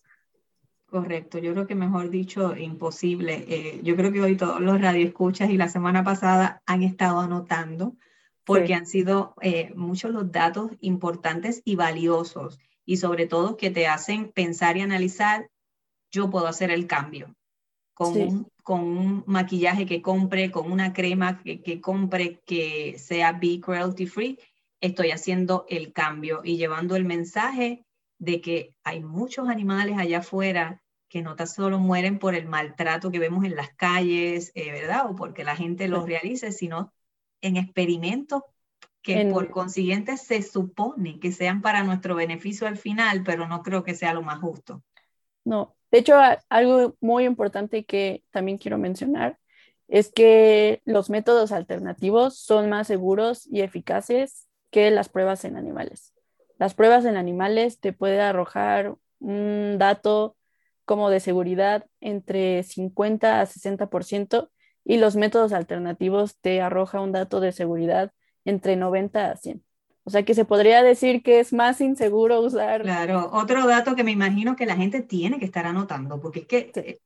Correcto, 0.86 1.38
yo 1.38 1.52
creo 1.52 1.66
que 1.66 1.74
mejor 1.74 2.10
dicho, 2.10 2.54
imposible. 2.54 3.46
Eh, 3.48 3.80
yo 3.82 3.96
creo 3.96 4.12
que 4.12 4.20
hoy 4.20 4.36
todos 4.36 4.60
los 4.60 4.78
radioescuchas 4.80 5.48
y 5.48 5.56
la 5.56 5.68
semana 5.68 6.04
pasada 6.04 6.62
han 6.66 6.82
estado 6.82 7.20
anotando 7.20 7.96
porque 8.44 8.74
han 8.74 8.86
sido 8.86 9.34
eh, 9.40 9.72
muchos 9.74 10.10
los 10.10 10.30
datos 10.30 10.72
importantes 10.80 11.62
y 11.64 11.76
valiosos 11.76 12.58
y 12.84 12.98
sobre 12.98 13.26
todo 13.26 13.56
que 13.56 13.70
te 13.70 13.86
hacen 13.86 14.32
pensar 14.32 14.76
y 14.76 14.82
analizar, 14.82 15.48
yo 16.12 16.30
puedo 16.30 16.46
hacer 16.46 16.70
el 16.70 16.86
cambio 16.86 17.34
con, 17.94 18.20
un, 18.20 18.48
con 18.62 18.80
un 18.80 19.24
maquillaje 19.26 19.86
que 19.86 20.02
compre, 20.02 20.50
con 20.50 20.70
una 20.70 20.92
crema 20.92 21.42
que, 21.42 21.62
que 21.62 21.80
compre 21.80 22.40
que 22.46 22.98
sea 22.98 23.32
be 23.32 23.60
cruelty 23.60 24.06
free, 24.06 24.38
estoy 24.80 25.10
haciendo 25.10 25.66
el 25.68 25.92
cambio 25.92 26.42
y 26.44 26.56
llevando 26.56 26.96
el 26.96 27.04
mensaje 27.04 27.84
de 28.18 28.40
que 28.40 28.74
hay 28.84 29.02
muchos 29.02 29.48
animales 29.48 29.98
allá 29.98 30.18
afuera 30.18 30.82
que 31.08 31.22
no 31.22 31.36
tan 31.36 31.46
solo 31.46 31.78
mueren 31.78 32.18
por 32.18 32.34
el 32.34 32.46
maltrato 32.46 33.10
que 33.10 33.18
vemos 33.18 33.44
en 33.44 33.54
las 33.54 33.74
calles, 33.74 34.50
eh, 34.54 34.72
¿verdad? 34.72 35.10
O 35.10 35.14
porque 35.14 35.44
la 35.44 35.56
gente 35.56 35.86
los 35.86 36.06
realice, 36.06 36.52
sino 36.52 36.92
en 37.42 37.56
experimentos 37.56 38.42
que 39.02 39.26
por 39.26 39.50
consiguiente 39.50 40.16
se 40.16 40.42
supone 40.42 41.18
que 41.18 41.32
sean 41.32 41.60
para 41.60 41.82
nuestro 41.82 42.14
beneficio 42.14 42.66
al 42.66 42.78
final, 42.78 43.24
pero 43.24 43.46
no 43.46 43.62
creo 43.62 43.82
que 43.82 43.94
sea 43.94 44.14
lo 44.14 44.22
más 44.22 44.40
justo. 44.40 44.82
No, 45.44 45.74
de 45.92 45.98
hecho, 45.98 46.14
algo 46.48 46.96
muy 47.00 47.26
importante 47.26 47.84
que 47.84 48.24
también 48.30 48.56
quiero 48.56 48.78
mencionar 48.78 49.38
es 49.88 50.10
que 50.10 50.80
los 50.86 51.10
métodos 51.10 51.52
alternativos 51.52 52.38
son 52.38 52.70
más 52.70 52.86
seguros 52.86 53.46
y 53.46 53.60
eficaces 53.60 54.48
que 54.70 54.90
las 54.90 55.10
pruebas 55.10 55.44
en 55.44 55.58
animales. 55.58 56.14
Las 56.58 56.72
pruebas 56.72 57.04
en 57.04 57.18
animales 57.18 57.78
te 57.78 57.92
puede 57.92 58.22
arrojar 58.22 58.94
un 59.20 59.76
dato 59.78 60.34
como 60.86 61.10
de 61.10 61.20
seguridad 61.20 61.86
entre 62.00 62.62
50 62.62 63.42
a 63.42 63.46
60% 63.46 64.50
y 64.84 64.96
los 64.96 65.14
métodos 65.14 65.52
alternativos 65.52 66.38
te 66.40 66.62
arroja 66.62 67.02
un 67.02 67.12
dato 67.12 67.40
de 67.40 67.52
seguridad 67.52 68.12
entre 68.46 68.76
90 68.76 69.30
a 69.30 69.36
100. 69.36 69.62
O 70.04 70.10
sea 70.10 70.24
que 70.24 70.34
se 70.34 70.44
podría 70.44 70.82
decir 70.82 71.22
que 71.22 71.40
es 71.40 71.52
más 71.52 71.80
inseguro 71.80 72.40
usar. 72.40 72.82
Claro, 72.82 73.30
otro 73.32 73.66
dato 73.66 73.94
que 73.94 74.04
me 74.04 74.10
imagino 74.10 74.56
que 74.56 74.66
la 74.66 74.76
gente 74.76 75.00
tiene 75.00 75.38
que 75.38 75.44
estar 75.44 75.66
anotando, 75.66 76.20
porque 76.20 76.40
es 76.40 76.46
que 76.46 76.72
eh, 76.74 77.00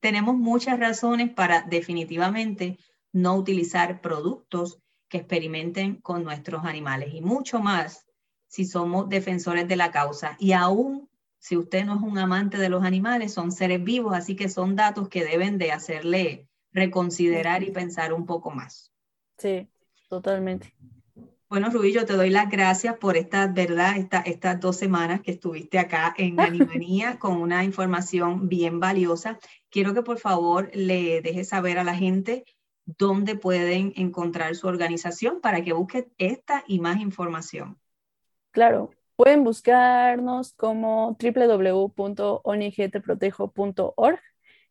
tenemos 0.00 0.36
muchas 0.36 0.78
razones 0.78 1.30
para 1.30 1.62
definitivamente 1.62 2.78
no 3.12 3.36
utilizar 3.36 4.00
productos 4.00 4.78
que 5.08 5.18
experimenten 5.18 5.96
con 5.96 6.24
nuestros 6.24 6.64
animales 6.64 7.12
y 7.12 7.20
mucho 7.20 7.60
más 7.60 8.06
si 8.46 8.64
somos 8.64 9.08
defensores 9.08 9.68
de 9.68 9.76
la 9.76 9.90
causa. 9.90 10.36
Y 10.38 10.52
aún 10.52 11.10
si 11.40 11.56
usted 11.56 11.84
no 11.84 11.96
es 11.96 12.02
un 12.02 12.18
amante 12.18 12.58
de 12.58 12.68
los 12.68 12.84
animales, 12.84 13.32
son 13.32 13.50
seres 13.50 13.82
vivos, 13.82 14.14
así 14.14 14.36
que 14.36 14.48
son 14.48 14.76
datos 14.76 15.08
que 15.08 15.24
deben 15.24 15.56
de 15.56 15.72
hacerle 15.72 16.46
reconsiderar 16.72 17.62
y 17.62 17.70
pensar 17.70 18.12
un 18.12 18.26
poco 18.26 18.50
más. 18.50 18.92
Sí, 19.38 19.66
totalmente. 20.08 20.74
Bueno, 21.50 21.68
Rubí, 21.68 21.92
yo 21.92 22.06
te 22.06 22.12
doy 22.12 22.30
las 22.30 22.48
gracias 22.48 22.96
por 22.96 23.16
esta, 23.16 23.48
¿verdad? 23.48 23.96
Esta, 23.96 24.20
estas 24.20 24.60
dos 24.60 24.76
semanas 24.76 25.20
que 25.20 25.32
estuviste 25.32 25.80
acá 25.80 26.14
en 26.16 26.38
Animanía 26.40 27.18
con 27.18 27.38
una 27.38 27.64
información 27.64 28.48
bien 28.48 28.78
valiosa. 28.78 29.40
Quiero 29.68 29.92
que 29.92 30.02
por 30.02 30.18
favor 30.18 30.70
le 30.74 31.20
dejes 31.22 31.48
saber 31.48 31.78
a 31.78 31.84
la 31.84 31.96
gente 31.96 32.44
dónde 32.84 33.34
pueden 33.34 33.92
encontrar 33.96 34.54
su 34.54 34.68
organización 34.68 35.40
para 35.40 35.64
que 35.64 35.72
busquen 35.72 36.12
esta 36.18 36.62
y 36.68 36.78
más 36.78 37.00
información. 37.00 37.80
Claro, 38.52 38.92
pueden 39.16 39.42
buscarnos 39.42 40.52
como 40.52 41.18
www.onigtprotejo.org 41.20 44.20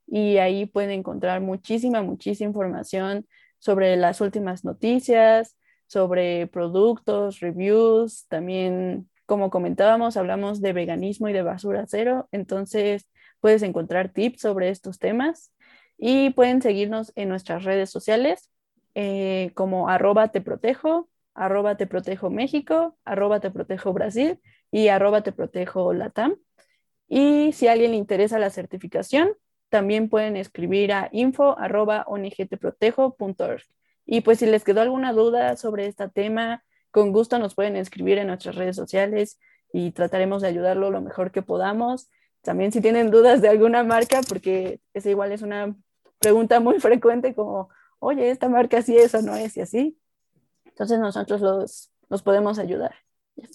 y 0.08 0.38
ahí 0.38 0.66
pueden 0.66 0.92
encontrar 0.92 1.42
muchísima, 1.42 2.02
muchísima 2.02 2.48
información 2.48 3.28
sobre 3.58 3.98
las 3.98 4.22
últimas 4.22 4.64
noticias, 4.64 5.58
sobre 5.90 6.48
productos, 6.48 7.40
reviews, 7.40 8.28
también 8.28 9.10
como 9.26 9.50
comentábamos, 9.50 10.18
hablamos 10.18 10.62
de 10.62 10.74
veganismo 10.74 11.30
y 11.30 11.34
de 11.34 11.42
basura 11.42 11.86
cero, 11.88 12.28
entonces 12.32 13.10
puedes 13.40 13.64
encontrar 13.64 14.10
tips 14.10 14.42
sobre 14.42 14.70
estos 14.70 15.00
temas 15.00 15.52
y 15.98 16.30
pueden 16.32 16.62
seguirnos 16.62 17.12
en 17.16 17.30
nuestras 17.30 17.64
redes 17.64 17.90
sociales 17.90 18.52
eh, 18.96 19.52
como 19.56 19.90
arroba 19.90 20.30
te 20.30 20.42
protejo, 20.42 21.10
arroba 21.34 21.76
te 21.76 21.88
protejo 21.88 22.30
México, 22.30 22.98
arroba 23.04 23.40
te 23.40 23.50
protejo 23.50 23.94
Brasil 23.94 24.40
y 24.72 24.90
arroba 24.90 25.22
te 25.22 25.32
protejo 25.32 25.94
Latam. 25.94 26.36
Y 27.08 27.52
si 27.54 27.68
a 27.68 27.72
alguien 27.72 27.92
le 27.92 27.98
interesa 27.98 28.38
la 28.38 28.52
certificación, 28.52 29.34
también 29.70 30.10
pueden 30.10 30.36
escribir 30.36 30.94
a 30.94 31.10
info 31.12 31.58
arroba. 31.58 32.06
Y 34.12 34.22
pues 34.22 34.40
si 34.40 34.48
les 34.48 34.64
quedó 34.64 34.82
alguna 34.82 35.14
duda 35.14 35.56
sobre 35.56 35.86
este 35.86 36.10
tema, 36.10 36.64
con 36.90 37.12
gusto 37.12 37.38
nos 37.38 37.54
pueden 37.54 37.76
escribir 37.76 38.18
en 38.18 38.26
nuestras 38.26 38.56
redes 38.56 38.76
sociales 38.76 39.40
y 39.72 39.92
trataremos 39.92 40.42
de 40.42 40.48
ayudarlo 40.48 40.90
lo 40.90 41.00
mejor 41.00 41.30
que 41.32 41.44
podamos. 41.44 42.10
También 42.42 42.72
si 42.72 42.82
tienen 42.82 43.12
dudas 43.12 43.40
de 43.40 43.50
alguna 43.50 43.84
marca, 43.84 44.22
porque 44.28 44.82
esa 44.96 45.12
igual 45.12 45.32
es 45.32 45.44
una 45.44 45.76
pregunta 46.18 46.60
muy 46.60 46.80
frecuente 46.80 47.36
como, 47.36 47.70
oye, 48.00 48.32
esta 48.32 48.50
marca 48.50 48.82
sí 48.82 48.98
es 48.98 49.14
o 49.14 49.22
no 49.22 49.36
es 49.36 49.56
y 49.58 49.62
así. 49.62 50.00
Entonces 50.66 50.98
nosotros 50.98 51.40
los, 51.42 51.92
los 52.10 52.24
podemos 52.24 52.58
ayudar. 52.58 52.96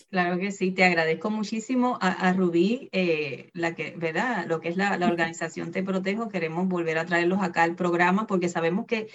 Claro 0.09 0.38
que 0.38 0.53
sí, 0.53 0.71
te 0.71 0.85
agradezco 0.85 1.31
muchísimo 1.31 1.99
a, 2.01 2.33
Rubí, 2.33 2.88
eh, 2.93 3.51
la 3.55 3.75
que, 3.75 3.95
¿verdad? 3.97 4.47
Lo 4.47 4.61
que 4.61 4.69
es 4.69 4.77
la, 4.77 4.97
la, 4.97 5.09
organización 5.09 5.73
Te 5.73 5.83
Protejo, 5.83 6.29
queremos 6.29 6.69
volver 6.69 6.97
a 6.97 7.05
traerlos 7.05 7.43
acá 7.43 7.64
al 7.64 7.75
programa 7.75 8.27
porque 8.27 8.49
sabemos 8.49 8.87
que 8.87 9.09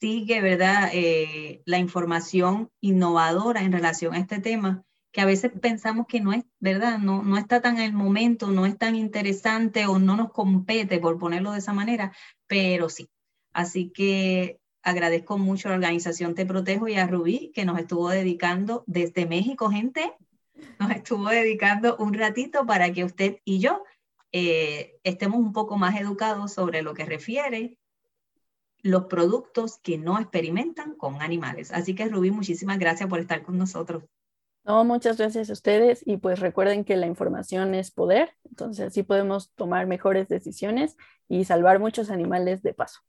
sigue, 0.00 0.40
¿verdad? 0.40 0.90
Eh, 0.92 1.62
la 1.64 1.78
información 1.78 2.70
innovadora 2.80 3.62
en 3.62 3.72
relación 3.72 4.14
a 4.14 4.18
este 4.18 4.40
tema, 4.40 4.84
que 5.12 5.20
a 5.20 5.26
veces 5.26 5.52
pensamos 5.60 6.06
que 6.06 6.20
no 6.20 6.32
es, 6.32 6.44
¿verdad? 6.60 6.98
No, 6.98 7.22
no 7.22 7.36
está 7.38 7.60
tan 7.60 7.78
el 7.78 7.92
momento, 7.92 8.48
no 8.48 8.66
es 8.66 8.76
tan 8.78 8.94
interesante 8.94 9.86
o 9.86 9.98
no 9.98 10.16
nos 10.16 10.32
compete, 10.32 10.98
por 10.98 11.18
ponerlo 11.18 11.52
de 11.52 11.58
esa 11.58 11.72
manera, 11.72 12.12
pero 12.46 12.88
sí. 12.88 13.10
Así 13.52 13.90
que 13.90 14.60
agradezco 14.82 15.38
mucho 15.38 15.68
a 15.68 15.70
la 15.72 15.76
organización 15.76 16.34
Te 16.34 16.46
Protejo 16.46 16.88
y 16.88 16.94
a 16.94 17.06
Rubí, 17.06 17.50
que 17.54 17.64
nos 17.64 17.78
estuvo 17.78 18.08
dedicando 18.10 18.84
desde 18.86 19.26
México, 19.26 19.70
gente, 19.70 20.14
nos 20.78 20.90
estuvo 20.90 21.28
dedicando 21.28 21.96
un 21.96 22.14
ratito 22.14 22.66
para 22.66 22.92
que 22.92 23.04
usted 23.04 23.38
y 23.44 23.58
yo 23.58 23.82
eh, 24.32 24.98
estemos 25.04 25.38
un 25.38 25.52
poco 25.52 25.78
más 25.78 25.98
educados 26.00 26.52
sobre 26.52 26.82
lo 26.82 26.94
que 26.94 27.04
refiere 27.04 27.78
los 28.82 29.06
productos 29.06 29.78
que 29.78 29.98
no 29.98 30.18
experimentan 30.18 30.94
con 30.94 31.20
animales. 31.22 31.72
Así 31.72 31.94
que 31.94 32.08
Rubí, 32.08 32.30
muchísimas 32.30 32.78
gracias 32.78 33.08
por 33.08 33.20
estar 33.20 33.42
con 33.42 33.58
nosotros. 33.58 34.04
No, 34.64 34.84
muchas 34.84 35.16
gracias 35.16 35.48
a 35.48 35.54
ustedes 35.54 36.02
y 36.04 36.18
pues 36.18 36.40
recuerden 36.40 36.84
que 36.84 36.96
la 36.96 37.06
información 37.06 37.74
es 37.74 37.90
poder, 37.90 38.34
entonces 38.44 38.88
así 38.88 39.02
podemos 39.02 39.50
tomar 39.54 39.86
mejores 39.86 40.28
decisiones 40.28 40.96
y 41.26 41.46
salvar 41.46 41.78
muchos 41.78 42.10
animales 42.10 42.62
de 42.62 42.74
paso. 42.74 43.00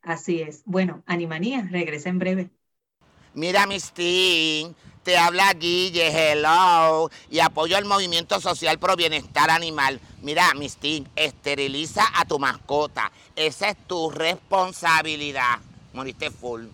Así 0.00 0.42
es. 0.42 0.62
Bueno, 0.64 1.02
Animanía, 1.06 1.66
regresa 1.70 2.08
en 2.08 2.18
breve. 2.20 2.50
Mira, 3.34 3.66
Mistín, 3.66 4.76
te 5.02 5.16
habla 5.16 5.52
Guille, 5.54 6.08
hello, 6.08 7.10
y 7.30 7.40
apoyo 7.40 7.76
al 7.76 7.84
movimiento 7.84 8.40
social 8.40 8.78
pro 8.78 8.96
bienestar 8.96 9.50
animal. 9.50 10.00
Mira, 10.22 10.54
Mistín, 10.54 11.08
esteriliza 11.16 12.02
a 12.14 12.24
tu 12.24 12.38
mascota. 12.38 13.10
Esa 13.34 13.70
es 13.70 13.76
tu 13.86 14.10
responsabilidad. 14.10 15.58
Moriste 15.92 16.30
full. 16.30 16.66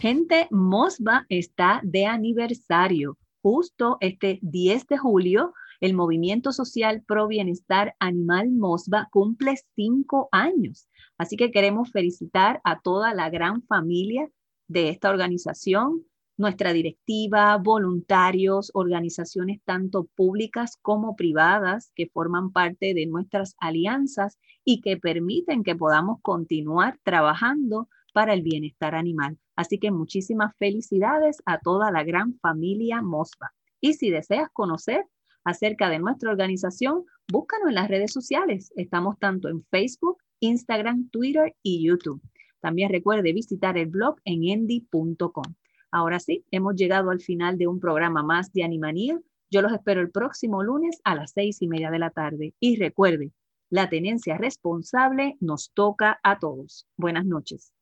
Gente, 0.00 0.48
Mosba 0.50 1.26
está 1.28 1.80
de 1.84 2.06
aniversario. 2.06 3.16
Justo 3.42 3.96
este 4.00 4.38
10 4.42 4.86
de 4.86 4.98
julio, 4.98 5.54
el 5.80 5.94
movimiento 5.94 6.52
social 6.52 7.02
pro 7.06 7.28
bienestar 7.28 7.94
animal 8.00 8.50
Mosba 8.50 9.08
cumple 9.10 9.54
cinco 9.76 10.28
años. 10.32 10.88
Así 11.16 11.36
que 11.36 11.50
queremos 11.50 11.90
felicitar 11.92 12.60
a 12.64 12.80
toda 12.80 13.14
la 13.14 13.30
gran 13.30 13.62
familia 13.62 14.28
de 14.68 14.88
esta 14.88 15.10
organización, 15.10 16.04
nuestra 16.40 16.72
directiva, 16.72 17.56
voluntarios, 17.58 18.70
organizaciones 18.74 19.60
tanto 19.64 20.08
públicas 20.16 20.78
como 20.80 21.14
privadas 21.14 21.92
que 21.94 22.08
forman 22.08 22.50
parte 22.50 22.94
de 22.94 23.06
nuestras 23.06 23.54
alianzas 23.60 24.38
y 24.64 24.80
que 24.80 24.96
permiten 24.96 25.62
que 25.62 25.76
podamos 25.76 26.18
continuar 26.22 26.98
trabajando 27.04 27.88
para 28.14 28.32
el 28.32 28.42
bienestar 28.42 28.94
animal. 28.94 29.38
Así 29.54 29.78
que 29.78 29.90
muchísimas 29.90 30.56
felicidades 30.58 31.42
a 31.44 31.58
toda 31.58 31.90
la 31.90 32.02
gran 32.04 32.38
familia 32.40 33.02
Mosba. 33.02 33.52
Y 33.80 33.94
si 33.94 34.10
deseas 34.10 34.48
conocer 34.52 35.04
acerca 35.44 35.90
de 35.90 35.98
nuestra 35.98 36.30
organización, 36.30 37.04
búscanos 37.30 37.68
en 37.68 37.74
las 37.74 37.88
redes 37.88 38.12
sociales. 38.12 38.72
Estamos 38.76 39.18
tanto 39.18 39.48
en 39.48 39.62
Facebook, 39.70 40.18
Instagram, 40.40 41.10
Twitter 41.10 41.54
y 41.62 41.86
YouTube. 41.86 42.22
También 42.60 42.90
recuerde 42.90 43.32
visitar 43.32 43.76
el 43.76 43.86
blog 43.88 44.16
en 44.24 44.44
endy.com. 44.44 45.44
Ahora 45.92 46.20
sí, 46.20 46.44
hemos 46.50 46.76
llegado 46.76 47.10
al 47.10 47.20
final 47.20 47.58
de 47.58 47.66
un 47.66 47.80
programa 47.80 48.22
más 48.22 48.52
de 48.52 48.62
Animanía. 48.62 49.20
Yo 49.50 49.62
los 49.62 49.72
espero 49.72 50.00
el 50.00 50.10
próximo 50.10 50.62
lunes 50.62 51.00
a 51.04 51.14
las 51.16 51.32
seis 51.32 51.60
y 51.60 51.68
media 51.68 51.90
de 51.90 51.98
la 51.98 52.10
tarde. 52.10 52.54
Y 52.60 52.76
recuerde, 52.76 53.32
la 53.70 53.88
tenencia 53.88 54.36
responsable 54.36 55.36
nos 55.40 55.72
toca 55.72 56.20
a 56.22 56.38
todos. 56.38 56.86
Buenas 56.96 57.26
noches. 57.26 57.72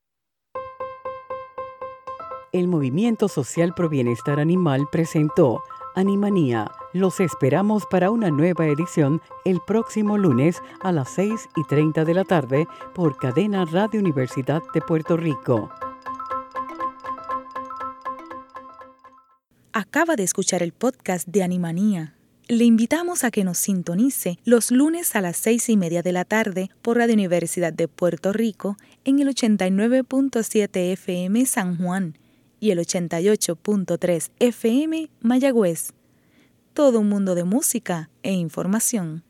El 2.52 2.66
Movimiento 2.66 3.28
Social 3.28 3.74
Pro 3.74 3.90
Bienestar 3.90 4.40
Animal 4.40 4.86
presentó 4.90 5.62
Animanía. 5.94 6.70
Los 6.94 7.20
esperamos 7.20 7.84
para 7.90 8.10
una 8.10 8.30
nueva 8.30 8.66
edición 8.66 9.20
el 9.44 9.60
próximo 9.66 10.16
lunes 10.16 10.62
a 10.80 10.92
las 10.92 11.10
6 11.10 11.48
y 11.56 11.64
30 11.64 12.06
de 12.06 12.14
la 12.14 12.24
tarde 12.24 12.66
por 12.94 13.18
Cadena 13.18 13.66
Radio 13.66 14.00
Universidad 14.00 14.62
de 14.72 14.80
Puerto 14.80 15.18
Rico. 15.18 15.70
Acaba 19.78 20.16
de 20.16 20.24
escuchar 20.24 20.64
el 20.64 20.72
podcast 20.72 21.28
de 21.28 21.44
Animanía. 21.44 22.12
Le 22.48 22.64
invitamos 22.64 23.22
a 23.22 23.30
que 23.30 23.44
nos 23.44 23.58
sintonice 23.58 24.40
los 24.44 24.72
lunes 24.72 25.14
a 25.14 25.20
las 25.20 25.36
seis 25.36 25.68
y 25.68 25.76
media 25.76 26.02
de 26.02 26.10
la 26.10 26.24
tarde 26.24 26.68
por 26.82 26.96
Radio 26.96 27.14
Universidad 27.14 27.72
de 27.72 27.86
Puerto 27.86 28.32
Rico 28.32 28.76
en 29.04 29.20
el 29.20 29.28
89.7 29.28 30.94
FM 30.94 31.46
San 31.46 31.76
Juan 31.76 32.18
y 32.58 32.72
el 32.72 32.80
88.3 32.80 34.30
FM 34.40 35.10
Mayagüez. 35.20 35.92
Todo 36.74 36.98
un 36.98 37.08
mundo 37.08 37.36
de 37.36 37.44
música 37.44 38.10
e 38.24 38.32
información. 38.32 39.22